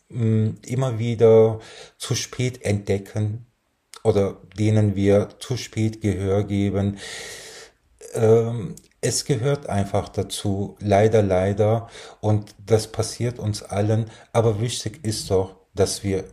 hm, 0.09 0.57
immer 0.65 0.97
wieder 0.97 1.59
zu 1.99 2.15
spät 2.15 2.63
entdecken 2.63 3.45
oder 4.03 4.41
denen 4.57 4.95
wir 4.95 5.29
zu 5.39 5.57
spät 5.57 6.01
Gehör 6.01 6.43
geben 6.43 6.97
ähm, 8.13 8.75
es 9.01 9.25
gehört 9.25 9.67
einfach 9.69 10.09
dazu, 10.09 10.75
leider, 10.79 11.21
leider, 11.21 11.87
und 12.21 12.55
das 12.65 12.91
passiert 12.91 13.39
uns 13.39 13.63
allen, 13.63 14.09
aber 14.33 14.59
wichtig 14.59 15.03
ist 15.03 15.31
doch, 15.31 15.55
dass 15.73 16.03
wir 16.03 16.25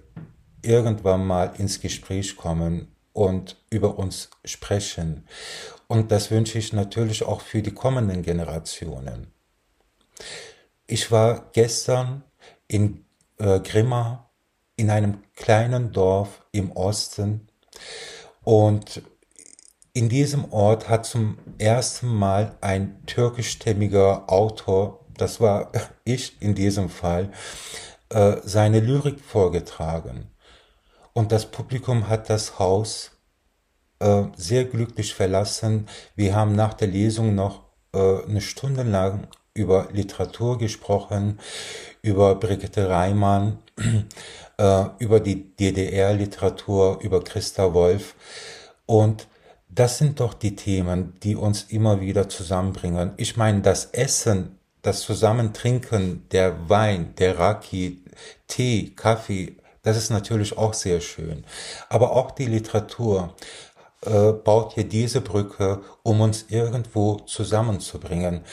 irgendwann 0.62 1.26
mal 1.26 1.52
ins 1.58 1.80
Gespräch 1.80 2.36
kommen 2.36 2.88
und 3.12 3.56
über 3.70 3.98
uns 3.98 4.30
sprechen. 4.44 5.26
Und 5.86 6.10
das 6.10 6.30
wünsche 6.30 6.58
ich 6.58 6.72
natürlich 6.72 7.22
auch 7.22 7.40
für 7.40 7.62
die 7.62 7.72
kommenden 7.72 8.22
Generationen. 8.22 9.32
Ich 10.86 11.10
war 11.12 11.50
gestern 11.52 12.24
in 12.66 13.04
äh, 13.38 13.60
Grimma 13.60 14.30
in 14.76 14.90
einem 14.90 15.22
kleinen 15.34 15.92
Dorf 15.92 16.44
im 16.52 16.72
Osten 16.72 17.48
und 18.42 19.02
in 19.96 20.10
diesem 20.10 20.52
Ort 20.52 20.90
hat 20.90 21.06
zum 21.06 21.38
ersten 21.56 22.08
Mal 22.08 22.54
ein 22.60 23.02
türkischstämmiger 23.06 24.30
Autor, 24.30 25.06
das 25.16 25.40
war 25.40 25.72
ich 26.04 26.36
in 26.42 26.54
diesem 26.54 26.90
Fall, 26.90 27.32
äh, 28.10 28.36
seine 28.44 28.80
Lyrik 28.80 29.18
vorgetragen. 29.20 30.30
Und 31.14 31.32
das 31.32 31.46
Publikum 31.46 32.10
hat 32.10 32.28
das 32.28 32.58
Haus 32.58 33.12
äh, 34.00 34.24
sehr 34.36 34.66
glücklich 34.66 35.14
verlassen. 35.14 35.88
Wir 36.14 36.36
haben 36.36 36.54
nach 36.54 36.74
der 36.74 36.88
Lesung 36.88 37.34
noch 37.34 37.62
äh, 37.94 38.22
eine 38.24 38.42
Stunde 38.42 38.82
lang 38.82 39.28
über 39.54 39.88
Literatur 39.92 40.58
gesprochen, 40.58 41.40
über 42.02 42.34
Brigitte 42.34 42.90
Reimann, 42.90 43.60
über 44.98 45.20
die 45.20 45.56
DDR-Literatur, 45.56 46.98
über 47.00 47.24
Christa 47.24 47.72
Wolf. 47.72 48.14
Und 48.84 49.26
das 49.76 49.98
sind 49.98 50.20
doch 50.20 50.34
die 50.34 50.56
Themen, 50.56 51.14
die 51.22 51.36
uns 51.36 51.64
immer 51.64 52.00
wieder 52.00 52.28
zusammenbringen. 52.28 53.12
Ich 53.18 53.36
meine, 53.36 53.60
das 53.60 53.86
Essen, 53.86 54.58
das 54.80 55.00
Zusammentrinken, 55.02 56.26
der 56.30 56.68
Wein, 56.68 57.14
der 57.18 57.38
Raki, 57.38 58.02
Tee, 58.48 58.94
Kaffee, 58.96 59.56
das 59.82 59.98
ist 59.98 60.10
natürlich 60.10 60.56
auch 60.56 60.72
sehr 60.72 61.00
schön. 61.00 61.44
Aber 61.90 62.12
auch 62.12 62.30
die 62.30 62.46
Literatur 62.46 63.34
äh, 64.00 64.32
baut 64.32 64.72
hier 64.72 64.88
diese 64.88 65.20
Brücke, 65.20 65.82
um 66.02 66.22
uns 66.22 66.46
irgendwo 66.48 67.16
zusammenzubringen. 67.20 68.44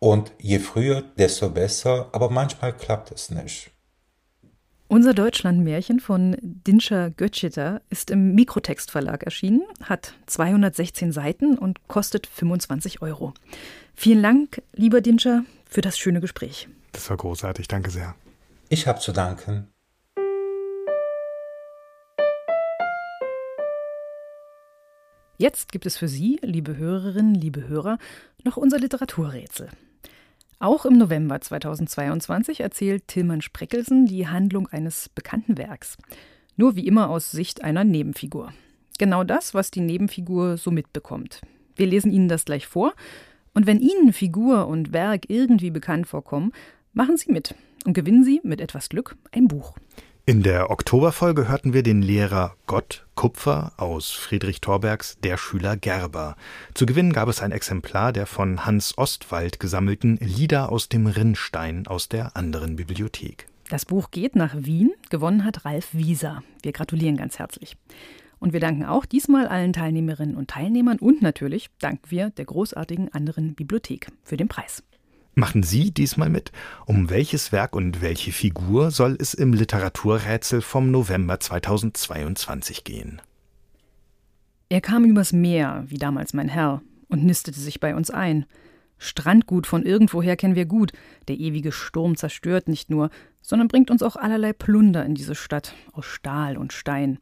Und 0.00 0.32
je 0.38 0.58
früher, 0.58 1.02
desto 1.16 1.50
besser, 1.50 2.08
aber 2.12 2.30
manchmal 2.30 2.76
klappt 2.76 3.12
es 3.12 3.30
nicht. 3.30 3.70
Unser 4.86 5.14
Deutschlandmärchen 5.14 5.98
von 5.98 6.36
Dinscher 6.42 7.10
Götschiter 7.10 7.80
ist 7.88 8.10
im 8.10 8.34
Mikrotextverlag 8.34 9.22
erschienen, 9.22 9.62
hat 9.82 10.14
216 10.26 11.10
Seiten 11.10 11.56
und 11.56 11.88
kostet 11.88 12.26
25 12.26 13.00
Euro. 13.00 13.32
Vielen 13.94 14.22
Dank, 14.22 14.62
lieber 14.74 15.00
Dinscher, 15.00 15.44
für 15.68 15.80
das 15.80 15.98
schöne 15.98 16.20
Gespräch. 16.20 16.68
Das 16.92 17.08
war 17.08 17.16
großartig, 17.16 17.66
danke 17.66 17.90
sehr. 17.90 18.14
Ich 18.68 18.86
habe 18.86 19.00
zu 19.00 19.12
danken. 19.12 19.68
Jetzt 25.38 25.72
gibt 25.72 25.86
es 25.86 25.96
für 25.96 26.08
Sie, 26.08 26.38
liebe 26.42 26.76
Hörerinnen, 26.76 27.34
liebe 27.34 27.66
Hörer, 27.66 27.98
noch 28.44 28.56
unser 28.56 28.78
Literaturrätsel. 28.78 29.70
Auch 30.58 30.84
im 30.84 30.96
November 30.96 31.40
2022 31.40 32.60
erzählt 32.60 33.08
Tilman 33.08 33.42
Spreckelsen 33.42 34.06
die 34.06 34.28
Handlung 34.28 34.68
eines 34.68 35.08
bekannten 35.08 35.58
Werks. 35.58 35.96
Nur 36.56 36.76
wie 36.76 36.86
immer 36.86 37.10
aus 37.10 37.30
Sicht 37.30 37.64
einer 37.64 37.84
Nebenfigur. 37.84 38.52
Genau 38.98 39.24
das, 39.24 39.54
was 39.54 39.70
die 39.70 39.80
Nebenfigur 39.80 40.56
so 40.56 40.70
mitbekommt. 40.70 41.40
Wir 41.76 41.86
lesen 41.86 42.12
Ihnen 42.12 42.28
das 42.28 42.44
gleich 42.44 42.66
vor. 42.66 42.94
Und 43.52 43.66
wenn 43.66 43.80
Ihnen 43.80 44.12
Figur 44.12 44.66
und 44.68 44.92
Werk 44.92 45.28
irgendwie 45.28 45.70
bekannt 45.70 46.06
vorkommen, 46.06 46.52
machen 46.92 47.16
Sie 47.16 47.32
mit 47.32 47.54
und 47.84 47.94
gewinnen 47.94 48.24
Sie 48.24 48.40
mit 48.44 48.60
etwas 48.60 48.88
Glück 48.88 49.16
ein 49.32 49.48
Buch. 49.48 49.74
In 50.26 50.42
der 50.42 50.70
Oktoberfolge 50.70 51.48
hörten 51.48 51.74
wir 51.74 51.82
den 51.82 52.00
Lehrer 52.00 52.56
Gott 52.66 53.04
Kupfer 53.14 53.72
aus 53.76 54.12
Friedrich 54.12 54.62
Thorbergs 54.62 55.18
Der 55.22 55.36
Schüler 55.36 55.76
Gerber. 55.76 56.36
Zu 56.72 56.86
gewinnen 56.86 57.12
gab 57.12 57.28
es 57.28 57.42
ein 57.42 57.52
Exemplar 57.52 58.10
der 58.10 58.24
von 58.24 58.64
Hans 58.64 58.96
Ostwald 58.96 59.60
gesammelten 59.60 60.16
Lieder 60.16 60.72
aus 60.72 60.88
dem 60.88 61.06
Rinnstein 61.06 61.86
aus 61.86 62.08
der 62.08 62.38
anderen 62.38 62.76
Bibliothek. 62.76 63.48
Das 63.68 63.84
Buch 63.84 64.10
geht 64.10 64.34
nach 64.34 64.54
Wien. 64.56 64.94
Gewonnen 65.10 65.44
hat 65.44 65.66
Ralf 65.66 65.88
Wieser. 65.92 66.42
Wir 66.62 66.72
gratulieren 66.72 67.18
ganz 67.18 67.38
herzlich. 67.38 67.76
Und 68.38 68.54
wir 68.54 68.60
danken 68.60 68.86
auch 68.86 69.04
diesmal 69.04 69.46
allen 69.46 69.74
Teilnehmerinnen 69.74 70.36
und 70.36 70.48
Teilnehmern 70.48 70.98
und 71.00 71.20
natürlich 71.20 71.68
danken 71.80 72.10
wir 72.10 72.30
der 72.30 72.46
großartigen 72.46 73.12
anderen 73.12 73.54
Bibliothek 73.54 74.08
für 74.22 74.38
den 74.38 74.48
Preis. 74.48 74.82
Machen 75.36 75.64
Sie 75.64 75.90
diesmal 75.90 76.28
mit? 76.28 76.52
Um 76.86 77.10
welches 77.10 77.50
Werk 77.50 77.74
und 77.74 78.00
welche 78.00 78.30
Figur 78.30 78.92
soll 78.92 79.16
es 79.18 79.34
im 79.34 79.52
Literaturrätsel 79.52 80.60
vom 80.60 80.92
November 80.92 81.40
2022 81.40 82.84
gehen? 82.84 83.20
Er 84.68 84.80
kam 84.80 85.04
übers 85.04 85.32
Meer, 85.32 85.84
wie 85.88 85.98
damals 85.98 86.34
mein 86.34 86.48
Herr, 86.48 86.82
und 87.08 87.24
nistete 87.24 87.58
sich 87.58 87.80
bei 87.80 87.96
uns 87.96 88.10
ein. 88.10 88.46
Strandgut 88.96 89.66
von 89.66 89.84
irgendwoher 89.84 90.36
kennen 90.36 90.54
wir 90.54 90.66
gut. 90.66 90.92
Der 91.26 91.36
ewige 91.36 91.72
Sturm 91.72 92.16
zerstört 92.16 92.68
nicht 92.68 92.88
nur, 92.88 93.10
sondern 93.42 93.66
bringt 93.66 93.90
uns 93.90 94.04
auch 94.04 94.14
allerlei 94.14 94.52
Plunder 94.52 95.04
in 95.04 95.16
diese 95.16 95.34
Stadt 95.34 95.74
aus 95.92 96.06
Stahl 96.06 96.56
und 96.56 96.72
Stein. 96.72 97.18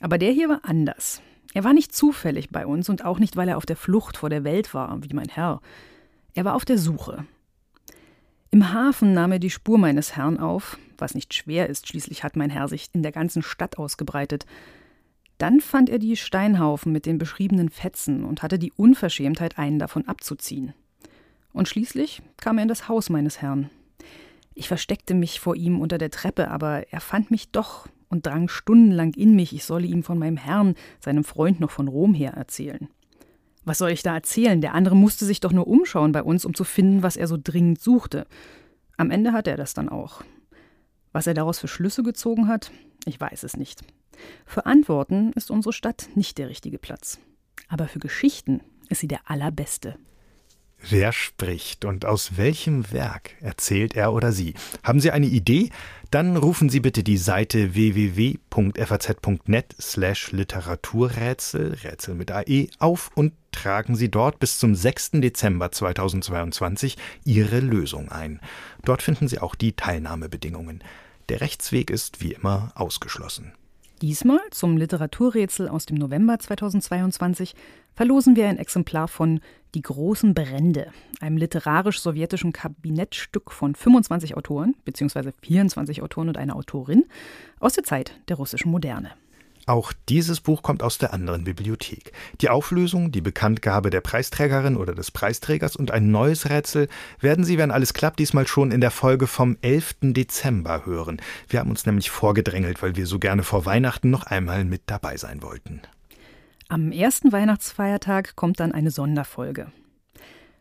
Aber 0.00 0.16
der 0.16 0.32
hier 0.32 0.48
war 0.48 0.60
anders. 0.62 1.20
Er 1.52 1.64
war 1.64 1.74
nicht 1.74 1.94
zufällig 1.94 2.48
bei 2.48 2.66
uns 2.66 2.88
und 2.88 3.04
auch 3.04 3.18
nicht, 3.18 3.36
weil 3.36 3.48
er 3.48 3.58
auf 3.58 3.66
der 3.66 3.76
Flucht 3.76 4.16
vor 4.16 4.30
der 4.30 4.44
Welt 4.44 4.72
war, 4.72 5.02
wie 5.02 5.14
mein 5.14 5.28
Herr. 5.28 5.60
Er 6.32 6.46
war 6.46 6.54
auf 6.54 6.64
der 6.64 6.78
Suche. 6.78 7.26
Im 8.52 8.72
Hafen 8.72 9.14
nahm 9.14 9.30
er 9.30 9.38
die 9.38 9.50
Spur 9.50 9.78
meines 9.78 10.16
Herrn 10.16 10.38
auf, 10.38 10.76
was 10.98 11.14
nicht 11.14 11.34
schwer 11.34 11.68
ist, 11.68 11.86
schließlich 11.86 12.24
hat 12.24 12.34
mein 12.34 12.50
Herr 12.50 12.66
sich 12.66 12.88
in 12.92 13.04
der 13.04 13.12
ganzen 13.12 13.42
Stadt 13.42 13.78
ausgebreitet. 13.78 14.44
Dann 15.38 15.60
fand 15.60 15.88
er 15.88 16.00
die 16.00 16.16
Steinhaufen 16.16 16.90
mit 16.90 17.06
den 17.06 17.16
beschriebenen 17.16 17.68
Fetzen 17.68 18.24
und 18.24 18.42
hatte 18.42 18.58
die 18.58 18.72
Unverschämtheit, 18.72 19.56
einen 19.56 19.78
davon 19.78 20.08
abzuziehen. 20.08 20.74
Und 21.52 21.68
schließlich 21.68 22.22
kam 22.38 22.58
er 22.58 22.62
in 22.62 22.68
das 22.68 22.88
Haus 22.88 23.08
meines 23.08 23.40
Herrn. 23.40 23.70
Ich 24.54 24.66
versteckte 24.66 25.14
mich 25.14 25.38
vor 25.38 25.54
ihm 25.54 25.80
unter 25.80 25.96
der 25.96 26.10
Treppe, 26.10 26.50
aber 26.50 26.92
er 26.92 27.00
fand 27.00 27.30
mich 27.30 27.52
doch 27.52 27.86
und 28.08 28.26
drang 28.26 28.48
stundenlang 28.48 29.14
in 29.14 29.36
mich, 29.36 29.54
ich 29.54 29.64
solle 29.64 29.86
ihm 29.86 30.02
von 30.02 30.18
meinem 30.18 30.36
Herrn, 30.36 30.74
seinem 30.98 31.22
Freund 31.22 31.60
noch 31.60 31.70
von 31.70 31.86
Rom 31.86 32.14
her 32.14 32.32
erzählen. 32.32 32.88
Was 33.64 33.78
soll 33.78 33.90
ich 33.90 34.02
da 34.02 34.14
erzählen? 34.14 34.60
Der 34.60 34.74
andere 34.74 34.96
musste 34.96 35.24
sich 35.24 35.40
doch 35.40 35.52
nur 35.52 35.66
umschauen 35.66 36.12
bei 36.12 36.22
uns, 36.22 36.44
um 36.44 36.54
zu 36.54 36.64
finden, 36.64 37.02
was 37.02 37.16
er 37.16 37.26
so 37.26 37.36
dringend 37.42 37.80
suchte. 37.80 38.26
Am 38.96 39.10
Ende 39.10 39.32
hat 39.32 39.46
er 39.46 39.56
das 39.56 39.74
dann 39.74 39.88
auch. 39.88 40.22
Was 41.12 41.26
er 41.26 41.34
daraus 41.34 41.58
für 41.58 41.68
Schlüsse 41.68 42.02
gezogen 42.02 42.48
hat, 42.48 42.70
ich 43.04 43.20
weiß 43.20 43.42
es 43.42 43.56
nicht. 43.56 43.82
Für 44.46 44.66
Antworten 44.66 45.32
ist 45.34 45.50
unsere 45.50 45.72
Stadt 45.72 46.08
nicht 46.14 46.38
der 46.38 46.48
richtige 46.48 46.78
Platz. 46.78 47.18
Aber 47.68 47.88
für 47.88 47.98
Geschichten 47.98 48.60
ist 48.88 49.00
sie 49.00 49.08
der 49.08 49.30
allerbeste. 49.30 49.96
Wer 50.88 51.12
spricht 51.12 51.84
und 51.84 52.06
aus 52.06 52.36
welchem 52.36 52.90
Werk 52.90 53.32
erzählt 53.40 53.94
er 53.94 54.12
oder 54.12 54.32
sie? 54.32 54.54
Haben 54.82 55.00
Sie 55.00 55.10
eine 55.10 55.26
Idee? 55.26 55.70
Dann 56.10 56.36
rufen 56.36 56.70
Sie 56.70 56.80
bitte 56.80 57.04
die 57.04 57.18
Seite 57.18 57.74
www.faz.net 57.74 59.76
slash 59.80 60.32
Literaturrätsel, 60.32 61.76
Rätsel 61.84 62.14
mit 62.14 62.32
AE, 62.32 62.68
auf 62.78 63.10
und 63.14 63.32
tragen 63.52 63.94
Sie 63.94 64.10
dort 64.10 64.38
bis 64.38 64.58
zum 64.58 64.74
6. 64.74 65.12
Dezember 65.14 65.70
2022 65.70 66.96
Ihre 67.24 67.60
Lösung 67.60 68.10
ein. 68.10 68.40
Dort 68.84 69.02
finden 69.02 69.28
Sie 69.28 69.38
auch 69.38 69.54
die 69.54 69.74
Teilnahmebedingungen. 69.74 70.82
Der 71.28 71.40
Rechtsweg 71.40 71.90
ist 71.90 72.22
wie 72.22 72.32
immer 72.32 72.72
ausgeschlossen. 72.74 73.52
Diesmal 74.02 74.40
zum 74.50 74.78
Literaturrätsel 74.78 75.68
aus 75.68 75.84
dem 75.84 75.98
November 75.98 76.38
2022 76.38 77.54
verlosen 77.94 78.34
wir 78.34 78.48
ein 78.48 78.56
Exemplar 78.56 79.08
von 79.08 79.40
Die 79.74 79.82
großen 79.82 80.34
Brände, 80.34 80.88
einem 81.20 81.36
literarisch-sowjetischen 81.36 82.52
Kabinettstück 82.52 83.52
von 83.52 83.74
25 83.74 84.36
Autoren, 84.36 84.74
beziehungsweise 84.84 85.32
24 85.42 86.02
Autoren 86.02 86.28
und 86.28 86.36
einer 86.36 86.56
Autorin 86.56 87.04
aus 87.60 87.74
der 87.74 87.84
Zeit 87.84 88.12
der 88.28 88.36
russischen 88.36 88.70
Moderne. 88.70 89.12
Auch 89.66 89.92
dieses 90.08 90.40
Buch 90.40 90.62
kommt 90.62 90.82
aus 90.82 90.98
der 90.98 91.12
anderen 91.12 91.44
Bibliothek. 91.44 92.12
Die 92.40 92.48
Auflösung, 92.48 93.12
die 93.12 93.20
Bekanntgabe 93.20 93.90
der 93.90 94.00
Preisträgerin 94.00 94.76
oder 94.76 94.94
des 94.94 95.12
Preisträgers 95.12 95.76
und 95.76 95.92
ein 95.92 96.10
neues 96.10 96.50
Rätsel 96.50 96.88
werden 97.20 97.44
Sie, 97.44 97.58
wenn 97.58 97.70
alles 97.70 97.94
klappt, 97.94 98.18
diesmal 98.18 98.48
schon 98.48 98.72
in 98.72 98.80
der 98.80 98.90
Folge 98.90 99.28
vom 99.28 99.56
11. 99.62 99.96
Dezember 100.00 100.86
hören. 100.86 101.22
Wir 101.48 101.60
haben 101.60 101.70
uns 101.70 101.86
nämlich 101.86 102.10
vorgedrängelt, 102.10 102.82
weil 102.82 102.96
wir 102.96 103.06
so 103.06 103.20
gerne 103.20 103.44
vor 103.44 103.64
Weihnachten 103.66 104.10
noch 104.10 104.24
einmal 104.24 104.64
mit 104.64 104.82
dabei 104.86 105.16
sein 105.16 105.42
wollten. 105.42 105.82
Am 106.70 106.90
ersten 106.92 107.32
Weihnachtsfeiertag 107.32 108.36
kommt 108.36 108.60
dann 108.60 108.70
eine 108.70 108.92
Sonderfolge. 108.92 109.72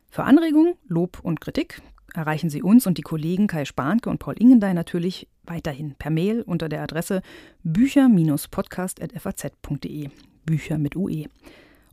Für 0.09 0.23
Anregungen, 0.23 0.73
Lob 0.87 1.19
und 1.21 1.39
Kritik 1.39 1.83
erreichen 2.15 2.49
Sie 2.49 2.63
uns 2.63 2.87
und 2.87 2.97
die 2.97 3.03
Kollegen 3.03 3.45
Kai 3.45 3.63
Spanke 3.63 4.09
und 4.09 4.17
Paul 4.17 4.33
Ingendey 4.39 4.73
natürlich 4.73 5.27
weiterhin 5.43 5.93
per 5.99 6.09
Mail 6.09 6.41
unter 6.41 6.67
der 6.67 6.81
Adresse 6.81 7.21
bücher-podcast.faz.de. 7.61 10.09
Bücher 10.47 10.79
mit 10.79 10.95
UE. 10.95 11.25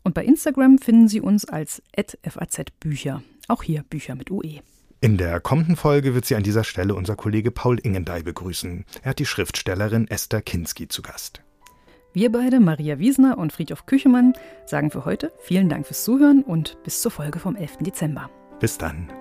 Und 0.02 0.14
bei 0.14 0.24
Instagram 0.24 0.78
finden 0.78 1.08
Sie 1.08 1.20
uns 1.20 1.44
als 1.44 1.82
@fazbücher. 2.26 3.22
Auch 3.48 3.62
hier 3.62 3.82
Bücher 3.82 4.14
mit 4.14 4.30
UE. 4.30 4.60
In 5.02 5.18
der 5.18 5.40
kommenden 5.40 5.76
Folge 5.76 6.14
wird 6.14 6.24
Sie 6.24 6.36
an 6.36 6.42
dieser 6.42 6.64
Stelle 6.64 6.94
unser 6.94 7.16
Kollege 7.16 7.50
Paul 7.50 7.78
Ingendey 7.80 8.22
begrüßen. 8.22 8.86
Er 9.02 9.10
hat 9.10 9.18
die 9.18 9.26
Schriftstellerin 9.26 10.08
Esther 10.08 10.40
Kinski 10.40 10.88
zu 10.88 11.02
Gast. 11.02 11.42
Wir 12.16 12.32
beide, 12.32 12.60
Maria 12.60 12.98
Wiesner 12.98 13.36
und 13.36 13.52
Friedhof 13.52 13.84
Küchemann, 13.84 14.32
sagen 14.64 14.90
für 14.90 15.04
heute 15.04 15.34
vielen 15.38 15.68
Dank 15.68 15.86
fürs 15.86 16.02
Zuhören 16.02 16.42
und 16.42 16.82
bis 16.82 17.02
zur 17.02 17.10
Folge 17.10 17.38
vom 17.38 17.56
11. 17.56 17.76
Dezember. 17.80 18.30
Bis 18.58 18.78
dann. 18.78 19.12